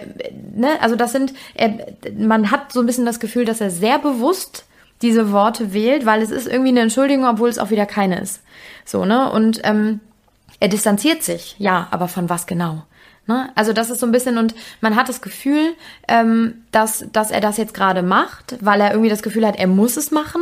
[0.56, 0.70] ne?
[0.82, 1.72] Also das sind, äh,
[2.18, 4.66] man hat so ein bisschen das Gefühl, dass er sehr bewusst
[5.06, 8.42] diese Worte wählt, weil es ist irgendwie eine Entschuldigung, obwohl es auch wieder keine ist.
[8.84, 9.32] So, ne?
[9.32, 10.00] Und ähm,
[10.60, 12.84] er distanziert sich, ja, aber von was genau?
[13.28, 13.50] Ne?
[13.56, 15.74] Also das ist so ein bisschen, und man hat das Gefühl,
[16.08, 19.68] ähm, dass, dass er das jetzt gerade macht, weil er irgendwie das Gefühl hat, er
[19.68, 20.42] muss es machen.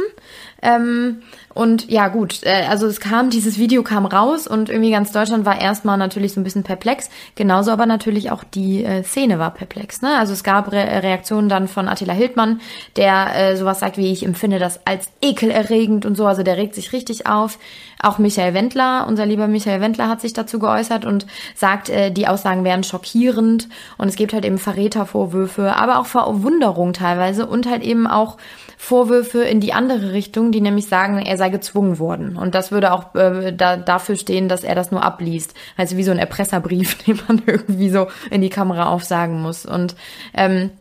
[0.63, 1.21] Ähm,
[1.53, 5.45] und ja, gut, äh, also es kam, dieses Video kam raus und irgendwie ganz Deutschland
[5.45, 7.09] war erstmal natürlich so ein bisschen perplex.
[7.35, 10.01] Genauso aber natürlich auch die äh, Szene war perplex.
[10.01, 10.17] Ne?
[10.17, 12.61] Also es gab Re Reaktionen dann von Attila Hildmann,
[12.95, 16.25] der äh, sowas sagt wie, ich empfinde das als ekelerregend und so.
[16.25, 17.59] Also der regt sich richtig auf.
[18.01, 22.27] Auch Michael Wendler, unser lieber Michael Wendler hat sich dazu geäußert und sagt, äh, die
[22.27, 27.83] Aussagen wären schockierend und es gibt halt eben Verrätervorwürfe, aber auch Verwunderung teilweise und halt
[27.83, 28.37] eben auch
[28.83, 32.37] Vorwürfe in die andere Richtung, die nämlich sagen, er sei gezwungen worden.
[32.37, 35.53] Und das würde auch äh, da, dafür stehen, dass er das nur abliest.
[35.75, 39.65] Also wie so ein Erpresserbrief, den man irgendwie so in die Kamera aufsagen muss.
[39.65, 39.95] Und
[40.33, 40.71] ähm,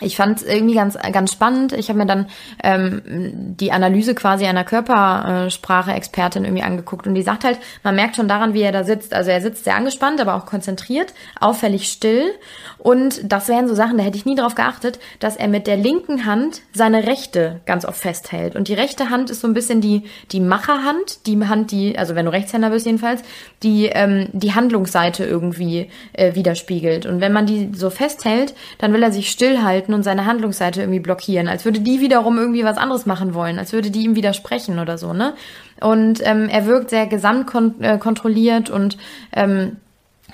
[0.00, 1.72] ich fand es irgendwie ganz ganz spannend.
[1.72, 2.26] Ich habe mir dann
[2.62, 8.28] ähm, die Analyse quasi einer Körpersprache-Expertin irgendwie angeguckt und die sagt halt, man merkt schon
[8.28, 9.14] daran, wie er da sitzt.
[9.14, 12.32] Also er sitzt sehr angespannt, aber auch konzentriert, auffällig still.
[12.78, 15.76] Und das wären so Sachen, da hätte ich nie drauf geachtet, dass er mit der
[15.76, 18.54] linken Hand seine rechte ganz oft festhält.
[18.54, 22.14] Und die rechte Hand ist so ein bisschen die die Macherhand, die Hand, die also
[22.14, 23.22] wenn du Rechtshänder bist jedenfalls,
[23.62, 27.06] die ähm, die Handlungsseite irgendwie äh, widerspiegelt.
[27.06, 30.80] Und wenn man die so festhält, dann will er sich stillhalten halten und seine Handlungsseite
[30.80, 34.16] irgendwie blockieren, als würde die wiederum irgendwie was anderes machen wollen, als würde die ihm
[34.16, 35.34] widersprechen oder so, ne?
[35.80, 38.96] Und ähm, er wirkt sehr gesamtkontrolliert äh, und
[39.32, 39.76] ähm,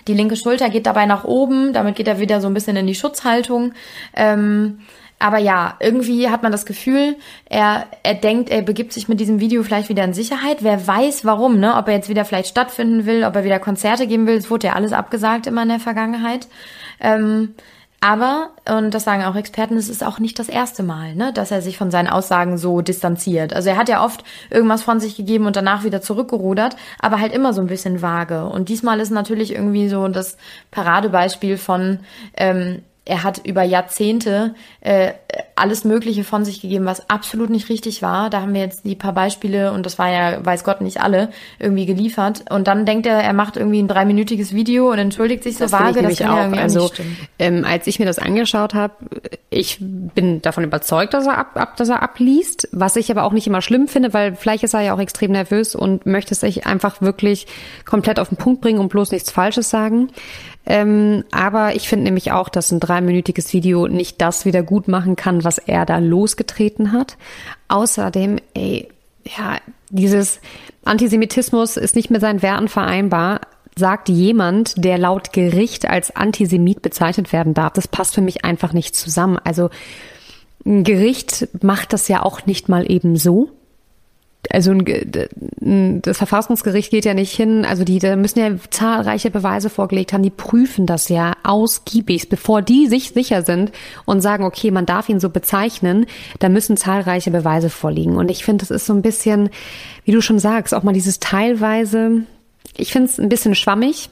[0.09, 2.87] die linke Schulter geht dabei nach oben, damit geht er wieder so ein bisschen in
[2.87, 3.73] die Schutzhaltung.
[4.15, 4.79] Ähm,
[5.19, 7.15] aber ja, irgendwie hat man das Gefühl,
[7.49, 10.59] er, er denkt, er begibt sich mit diesem Video vielleicht wieder in Sicherheit.
[10.63, 11.77] Wer weiß warum, ne?
[11.77, 14.37] Ob er jetzt wieder vielleicht stattfinden will, ob er wieder Konzerte geben will.
[14.37, 16.49] Es wurde ja alles abgesagt immer in der Vergangenheit.
[17.01, 17.55] Ähm,
[18.05, 21.53] aber, und das sagen auch Experten, es ist auch nicht das erste Mal, ne, dass
[21.53, 23.55] er sich von seinen Aussagen so distanziert.
[23.55, 27.33] Also er hat ja oft irgendwas von sich gegeben und danach wieder zurückgerudert, aber halt
[27.33, 28.45] immer so ein bisschen vage.
[28.47, 30.37] Und diesmal ist natürlich irgendwie so das
[30.73, 32.01] Paradebeispiel von,
[32.37, 35.13] ähm, er hat über Jahrzehnte äh,
[35.57, 38.31] alles Mögliche von sich gegeben, was absolut nicht richtig war.
[38.31, 41.31] Da haben wir jetzt die paar Beispiele und das war ja, weiß Gott, nicht alle,
[41.59, 42.45] irgendwie geliefert.
[42.51, 45.73] Und dann denkt er, er macht irgendwie ein dreiminütiges Video und entschuldigt sich so das
[45.73, 46.01] vage.
[46.01, 46.57] Das kann auch.
[46.57, 46.91] Ja also,
[47.41, 48.95] ähm, als ich mir das angeschaut habe,
[49.51, 53.33] ich bin davon überzeugt, dass er, ab, ab, dass er abliest, was ich aber auch
[53.33, 56.67] nicht immer schlimm finde, weil vielleicht ist er ja auch extrem nervös und möchte sich
[56.67, 57.49] einfach wirklich
[57.85, 60.11] komplett auf den Punkt bringen und bloß nichts Falsches sagen.
[60.65, 65.17] Ähm, aber ich finde nämlich auch, dass ein dreiminütiges Video nicht das wieder gut machen
[65.17, 67.17] kann, was er da losgetreten hat.
[67.69, 68.89] Außerdem, ey,
[69.25, 69.59] ja,
[69.91, 70.41] dieses
[70.85, 73.41] Antisemitismus ist nicht mit seinen Werten vereinbar,
[73.77, 77.73] sagt jemand, der laut Gericht als Antisemit bezeichnet werden darf.
[77.73, 79.39] Das passt für mich einfach nicht zusammen.
[79.43, 79.71] Also
[80.65, 83.51] ein Gericht macht das ja auch nicht mal eben so
[84.53, 90.13] also das Verfassungsgericht geht ja nicht hin, also die da müssen ja zahlreiche Beweise vorgelegt
[90.13, 93.73] haben, die prüfen das ja ausgiebig, bevor die sich sicher sind
[94.05, 96.05] und sagen, okay, man darf ihn so bezeichnen,
[96.39, 98.17] da müssen zahlreiche Beweise vorliegen.
[98.17, 99.49] Und ich finde, das ist so ein bisschen,
[100.05, 102.25] wie du schon sagst, auch mal dieses teilweise,
[102.77, 104.11] ich finde es ein bisschen schwammig.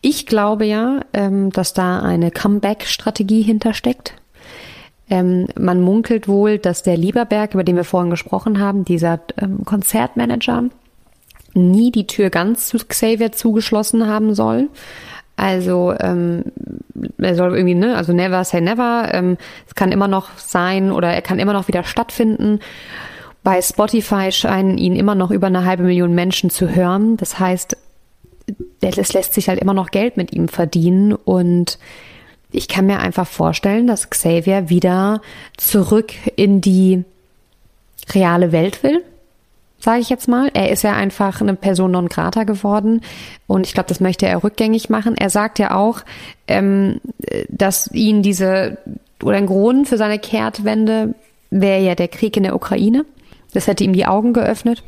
[0.00, 4.14] Ich glaube ja, ähm, dass da eine Comeback-Strategie hintersteckt.
[5.08, 9.64] Ähm, man munkelt wohl, dass der Lieberberg, über den wir vorhin gesprochen haben, dieser ähm,
[9.64, 10.64] Konzertmanager,
[11.54, 14.68] nie die Tür ganz zu Xavier zugeschlossen haben soll.
[15.36, 16.44] Also ähm,
[17.18, 19.10] er soll irgendwie, ne, also never say never.
[19.12, 19.36] Ähm,
[19.66, 22.60] es kann immer noch sein oder er kann immer noch wieder stattfinden.
[23.42, 27.16] Bei Spotify scheinen ihn immer noch über eine halbe Million Menschen zu hören.
[27.16, 27.76] Das heißt,
[28.80, 31.78] es lässt sich halt immer noch Geld mit ihm verdienen und
[32.56, 35.20] ich kann mir einfach vorstellen, dass Xavier wieder
[35.56, 37.04] zurück in die
[38.14, 39.04] reale Welt will,
[39.78, 40.50] sage ich jetzt mal.
[40.54, 43.02] Er ist ja einfach eine Person non grata geworden
[43.46, 45.16] und ich glaube, das möchte er rückgängig machen.
[45.16, 46.00] Er sagt ja auch,
[46.48, 47.00] ähm,
[47.48, 48.78] dass ihn diese
[49.22, 51.14] oder ein Grund für seine Kehrtwende
[51.50, 53.04] wäre ja der Krieg in der Ukraine.
[53.52, 54.82] Das hätte ihm die Augen geöffnet.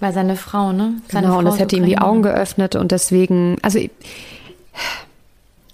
[0.00, 0.94] Weil seine Frau, ne?
[1.08, 3.80] Seine genau, Frau und das hätte ihm die Augen geöffnet und deswegen, also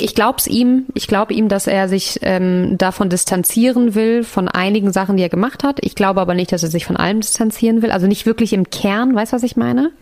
[0.00, 0.86] ich glaube es ihm.
[0.94, 5.28] Ich glaube ihm, dass er sich ähm, davon distanzieren will, von einigen Sachen, die er
[5.28, 5.78] gemacht hat.
[5.82, 7.92] Ich glaube aber nicht, dass er sich von allem distanzieren will.
[7.92, 9.92] Also nicht wirklich im Kern, weißt du, was ich meine?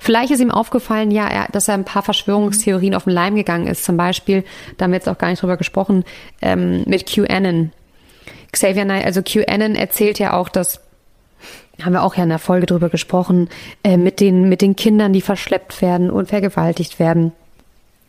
[0.00, 3.68] Vielleicht ist ihm aufgefallen, ja, er, dass er ein paar Verschwörungstheorien auf den Leim gegangen
[3.68, 3.84] ist.
[3.84, 4.42] Zum Beispiel,
[4.76, 6.04] da haben wir jetzt auch gar nicht drüber gesprochen,
[6.42, 7.72] ähm, mit QAnon.
[8.50, 10.80] Xavier Knight, also QAnon erzählt ja auch, dass
[11.82, 13.50] haben wir auch ja in der Folge drüber gesprochen,
[13.84, 17.32] äh, mit den, mit den Kindern, die verschleppt werden und vergewaltigt werden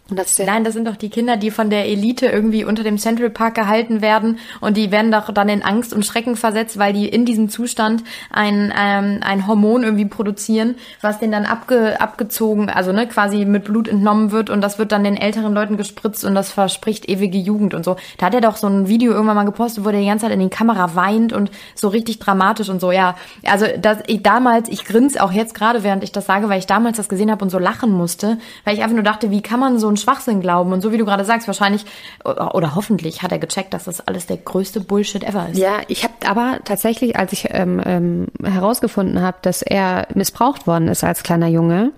[0.10, 3.30] das Nein, das sind doch die Kinder, die von der Elite irgendwie unter dem Central
[3.30, 7.10] Park gehalten werden und die werden doch dann in Angst und Schrecken versetzt, weil die
[7.10, 12.94] in diesem Zustand ein, ähm, ein Hormon irgendwie produzieren, was denen dann abge, abgezogen, also
[12.94, 16.36] ne, quasi mit Blut entnommen wird und das wird dann den älteren Leuten gespritzt und
[16.36, 17.98] das verspricht ewige Jugend und so.
[18.18, 20.34] Da hat er doch so ein Video irgendwann mal gepostet, wo der die ganze Zeit
[20.34, 23.16] in die Kamera weint und so richtig dramatisch und so, ja.
[23.46, 26.68] Also das, ich damals, ich grins auch jetzt gerade, während ich das sage, weil ich
[26.68, 29.60] damals das gesehen habe und so lachen musste, weil ich einfach nur dachte, wie kann
[29.60, 30.74] man so ein Schwachsinn glauben.
[30.74, 31.86] Und so wie du gerade sagst, wahrscheinlich
[32.24, 35.58] oder hoffentlich hat er gecheckt, dass das alles der größte Bullshit ever ist.
[35.58, 40.88] Ja, ich habe aber tatsächlich, als ich ähm, ähm, herausgefunden habe, dass er missbraucht worden
[40.88, 41.92] ist als kleiner Junge,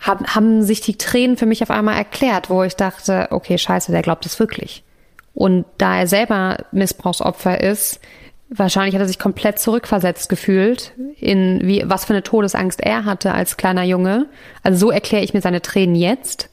[0.00, 3.92] hab, haben sich die Tränen für mich auf einmal erklärt, wo ich dachte, okay, scheiße,
[3.92, 4.82] der glaubt es wirklich.
[5.34, 8.00] Und da er selber Missbrauchsopfer ist,
[8.48, 13.34] Wahrscheinlich hat er sich komplett zurückversetzt gefühlt in wie was für eine Todesangst er hatte
[13.34, 14.26] als kleiner Junge.
[14.62, 16.48] Also so erkläre ich mir seine Tränen jetzt.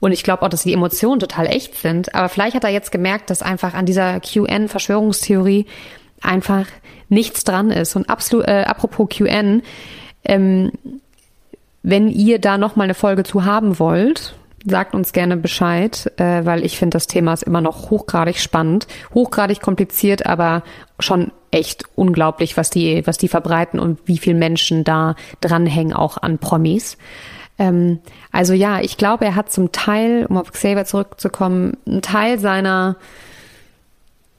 [0.00, 2.14] Und ich glaube auch, dass die Emotionen total echt sind.
[2.14, 5.66] Aber vielleicht hat er jetzt gemerkt, dass einfach an dieser QN-Verschwörungstheorie
[6.22, 6.66] einfach
[7.08, 7.96] nichts dran ist.
[7.96, 9.62] Und absolut, äh, apropos QN,
[10.24, 10.72] ähm,
[11.82, 14.34] wenn ihr da noch mal eine Folge zu haben wollt,
[14.66, 18.86] sagt uns gerne Bescheid, äh, weil ich finde, das Thema ist immer noch hochgradig spannend,
[19.14, 20.62] hochgradig kompliziert, aber
[20.98, 26.18] schon echt unglaublich, was die, was die verbreiten und wie viele Menschen da dranhängen, auch
[26.18, 26.98] an Promis.
[27.60, 28.00] Ähm,
[28.32, 32.96] also ja, ich glaube, er hat zum Teil, um auf Xavier zurückzukommen, einen Teil seiner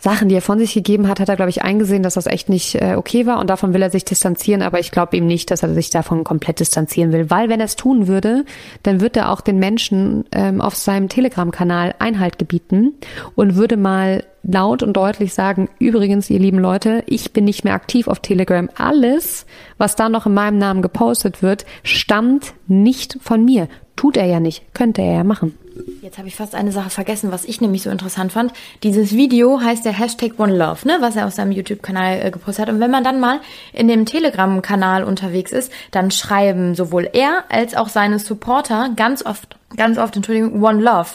[0.02, 2.50] Sachen, die er von sich gegeben hat, hat er, glaube ich, eingesehen, dass das echt
[2.50, 5.52] nicht äh, okay war und davon will er sich distanzieren, aber ich glaube ihm nicht,
[5.52, 8.44] dass er sich davon komplett distanzieren will, weil wenn er es tun würde,
[8.82, 12.94] dann wird er auch den Menschen ähm, auf seinem Telegram-Kanal Einhalt gebieten
[13.36, 17.76] und würde mal laut und deutlich sagen, übrigens, ihr lieben Leute, ich bin nicht mehr
[17.76, 18.72] aktiv auf Telegram.
[18.76, 19.46] Alles,
[19.78, 23.68] was da noch in meinem Namen gepostet wird, stammt nicht von mir.
[23.96, 25.56] Tut er ja nicht, könnte er ja machen.
[26.02, 28.54] Jetzt habe ich fast eine Sache vergessen, was ich nämlich so interessant fand.
[28.84, 32.68] Dieses Video heißt der Hashtag One Love, ne, was er auf seinem YouTube-Kanal äh, gepostet
[32.68, 32.74] hat.
[32.74, 33.40] Und wenn man dann mal
[33.74, 39.58] in dem Telegram-Kanal unterwegs ist, dann schreiben sowohl er als auch seine Supporter ganz oft,
[39.76, 41.10] ganz oft, Entschuldigung, One Love.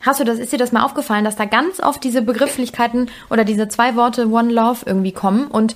[0.00, 3.44] Hast du das, ist dir das mal aufgefallen, dass da ganz oft diese Begrifflichkeiten oder
[3.44, 5.74] diese zwei Worte One Love irgendwie kommen und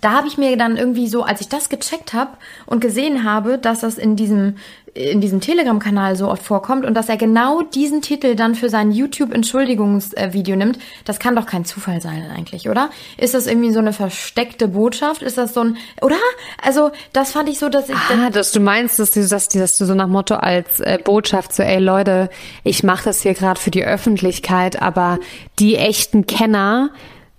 [0.00, 2.30] da habe ich mir dann irgendwie so, als ich das gecheckt habe
[2.66, 4.56] und gesehen habe, dass das in diesem
[4.96, 8.90] in diesem Telegram-Kanal so oft vorkommt und dass er genau diesen Titel dann für sein
[8.90, 12.90] YouTube-Entschuldigungsvideo nimmt, das kann doch kein Zufall sein eigentlich, oder?
[13.18, 15.22] Ist das irgendwie so eine versteckte Botschaft?
[15.22, 16.16] Ist das so ein, oder?
[16.62, 17.96] Also das fand ich so, dass ich...
[17.96, 21.54] Ah, dass du meinst, dass du, dass, dass du so nach Motto als äh, Botschaft
[21.54, 22.30] so, ey Leute,
[22.64, 25.18] ich mache das hier gerade für die Öffentlichkeit, aber
[25.58, 26.90] die echten Kenner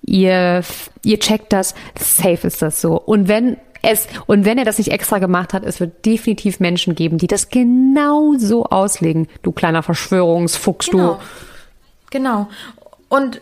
[0.07, 0.63] ihr,
[1.03, 2.99] ihr checkt das, safe ist das so.
[2.99, 6.95] Und wenn es, und wenn er das nicht extra gemacht hat, es wird definitiv Menschen
[6.95, 9.27] geben, die das genau so auslegen.
[9.43, 11.13] Du kleiner Verschwörungsfuchs, genau.
[11.13, 11.19] du.
[12.09, 12.47] Genau.
[13.09, 13.41] Und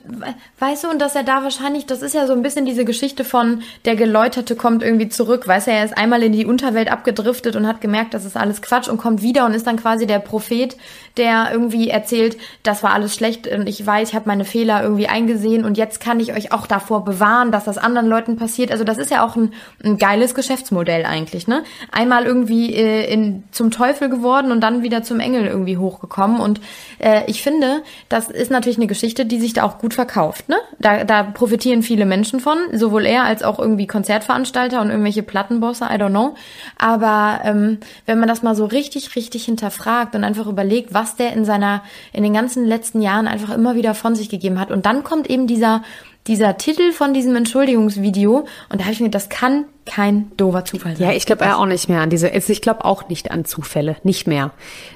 [0.59, 3.24] weißt du, und dass er da wahrscheinlich, das ist ja so ein bisschen diese Geschichte
[3.24, 5.47] von der Geläuterte kommt irgendwie zurück.
[5.47, 8.61] Weißt du, er ist einmal in die Unterwelt abgedriftet und hat gemerkt, das ist alles
[8.61, 10.78] Quatsch und kommt wieder und ist dann quasi der Prophet,
[11.18, 15.07] der irgendwie erzählt, das war alles schlecht und ich weiß, ich habe meine Fehler irgendwie
[15.07, 18.72] eingesehen und jetzt kann ich euch auch davor bewahren, dass das anderen Leuten passiert.
[18.72, 19.53] Also das ist ja auch ein,
[19.84, 21.63] ein geiles Geschäftsmodell eigentlich, ne?
[21.91, 26.39] Einmal irgendwie äh, in, zum Teufel geworden und dann wieder zum Engel irgendwie hochgekommen.
[26.39, 26.59] Und
[26.99, 30.49] äh, ich finde, das ist natürlich eine Geschichte, die sich da auch gut verkauft.
[30.49, 30.57] Ne?
[30.80, 35.86] Da, da profitieren viele Menschen von, sowohl er als auch irgendwie Konzertveranstalter und irgendwelche Plattenbosse,
[35.86, 36.36] I don't know.
[36.78, 41.33] Aber ähm, wenn man das mal so richtig, richtig hinterfragt und einfach überlegt, was der
[41.33, 44.71] in seiner, in den ganzen letzten Jahren einfach immer wieder von sich gegeben hat.
[44.71, 45.83] Und dann kommt eben dieser
[46.27, 50.95] dieser Titel von diesem Entschuldigungsvideo und da habe ich mir, das kann kein dover Zufall
[50.95, 51.09] sein.
[51.09, 53.97] Ja, ich glaube auch nicht mehr an diese, also ich glaube auch nicht an Zufälle,
[54.01, 54.51] nicht mehr.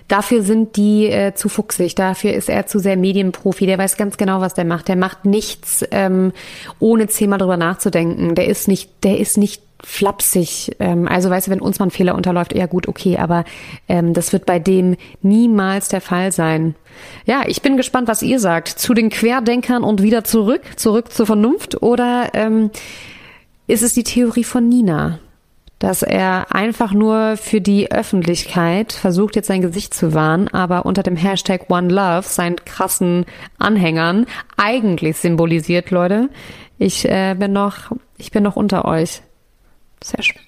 [0.08, 4.18] Dafür sind die äh, zu fuchsig, dafür ist er zu sehr Medienprofi, der weiß ganz
[4.18, 4.88] genau, was der macht.
[4.88, 6.34] Der macht nichts, ähm,
[6.80, 8.34] ohne zehnmal drüber nachzudenken.
[8.34, 10.76] Der ist nicht, der ist nicht flapsig.
[10.80, 13.46] Ähm, also weißt du, wenn uns mal ein Fehler unterläuft, ja gut, okay, aber
[13.88, 16.76] ähm, das wird bei dem niemals der Fall sein.
[17.26, 18.68] Ja, ich bin gespannt, was ihr sagt.
[18.68, 22.72] Zu den Querdenkern und wieder zurück, zurück zur Vernunft oder ähm,
[23.68, 25.20] ist es die Theorie von Nina,
[25.78, 31.04] dass er einfach nur für die Öffentlichkeit versucht, jetzt sein Gesicht zu wahren, aber unter
[31.04, 33.26] dem Hashtag One Love seinen krassen
[33.58, 34.26] Anhängern
[34.58, 36.30] eigentlich symbolisiert, Leute.
[36.78, 39.22] Ich äh, bin noch, ich bin noch unter euch.
[40.04, 40.42] Sehr schön.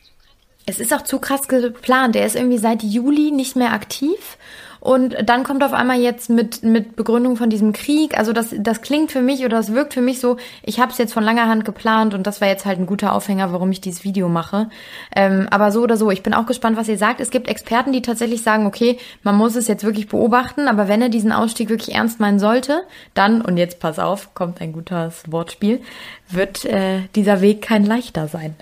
[0.65, 2.15] Es ist auch zu krass geplant.
[2.15, 4.37] Er ist irgendwie seit Juli nicht mehr aktiv
[4.81, 8.17] und dann kommt auf einmal jetzt mit, mit Begründung von diesem Krieg.
[8.17, 10.97] Also das, das klingt für mich oder das wirkt für mich so, ich habe es
[10.97, 13.79] jetzt von langer Hand geplant und das war jetzt halt ein guter Aufhänger, warum ich
[13.79, 14.71] dieses Video mache.
[15.15, 17.21] Ähm, aber so oder so, ich bin auch gespannt, was ihr sagt.
[17.21, 21.03] Es gibt Experten, die tatsächlich sagen, okay, man muss es jetzt wirklich beobachten, aber wenn
[21.03, 22.81] er diesen Ausstieg wirklich ernst meinen sollte,
[23.13, 25.79] dann, und jetzt pass auf, kommt ein gutes Wortspiel,
[26.27, 28.55] wird äh, dieser Weg kein leichter sein.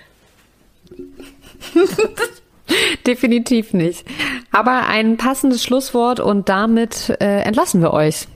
[3.07, 4.05] Definitiv nicht.
[4.51, 8.27] Aber ein passendes Schlusswort und damit äh, entlassen wir euch.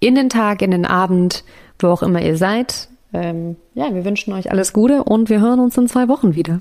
[0.00, 1.44] In den Tag, in den Abend,
[1.78, 2.88] wo auch immer ihr seid.
[3.12, 6.60] Ähm, ja, wir wünschen euch alles Gute und wir hören uns in zwei Wochen wieder.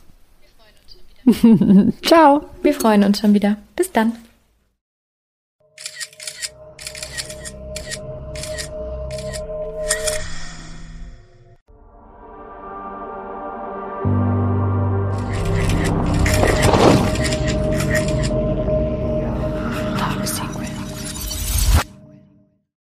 [2.04, 2.46] Ciao.
[2.62, 3.58] Wir freuen uns schon wieder.
[3.76, 4.14] Bis dann.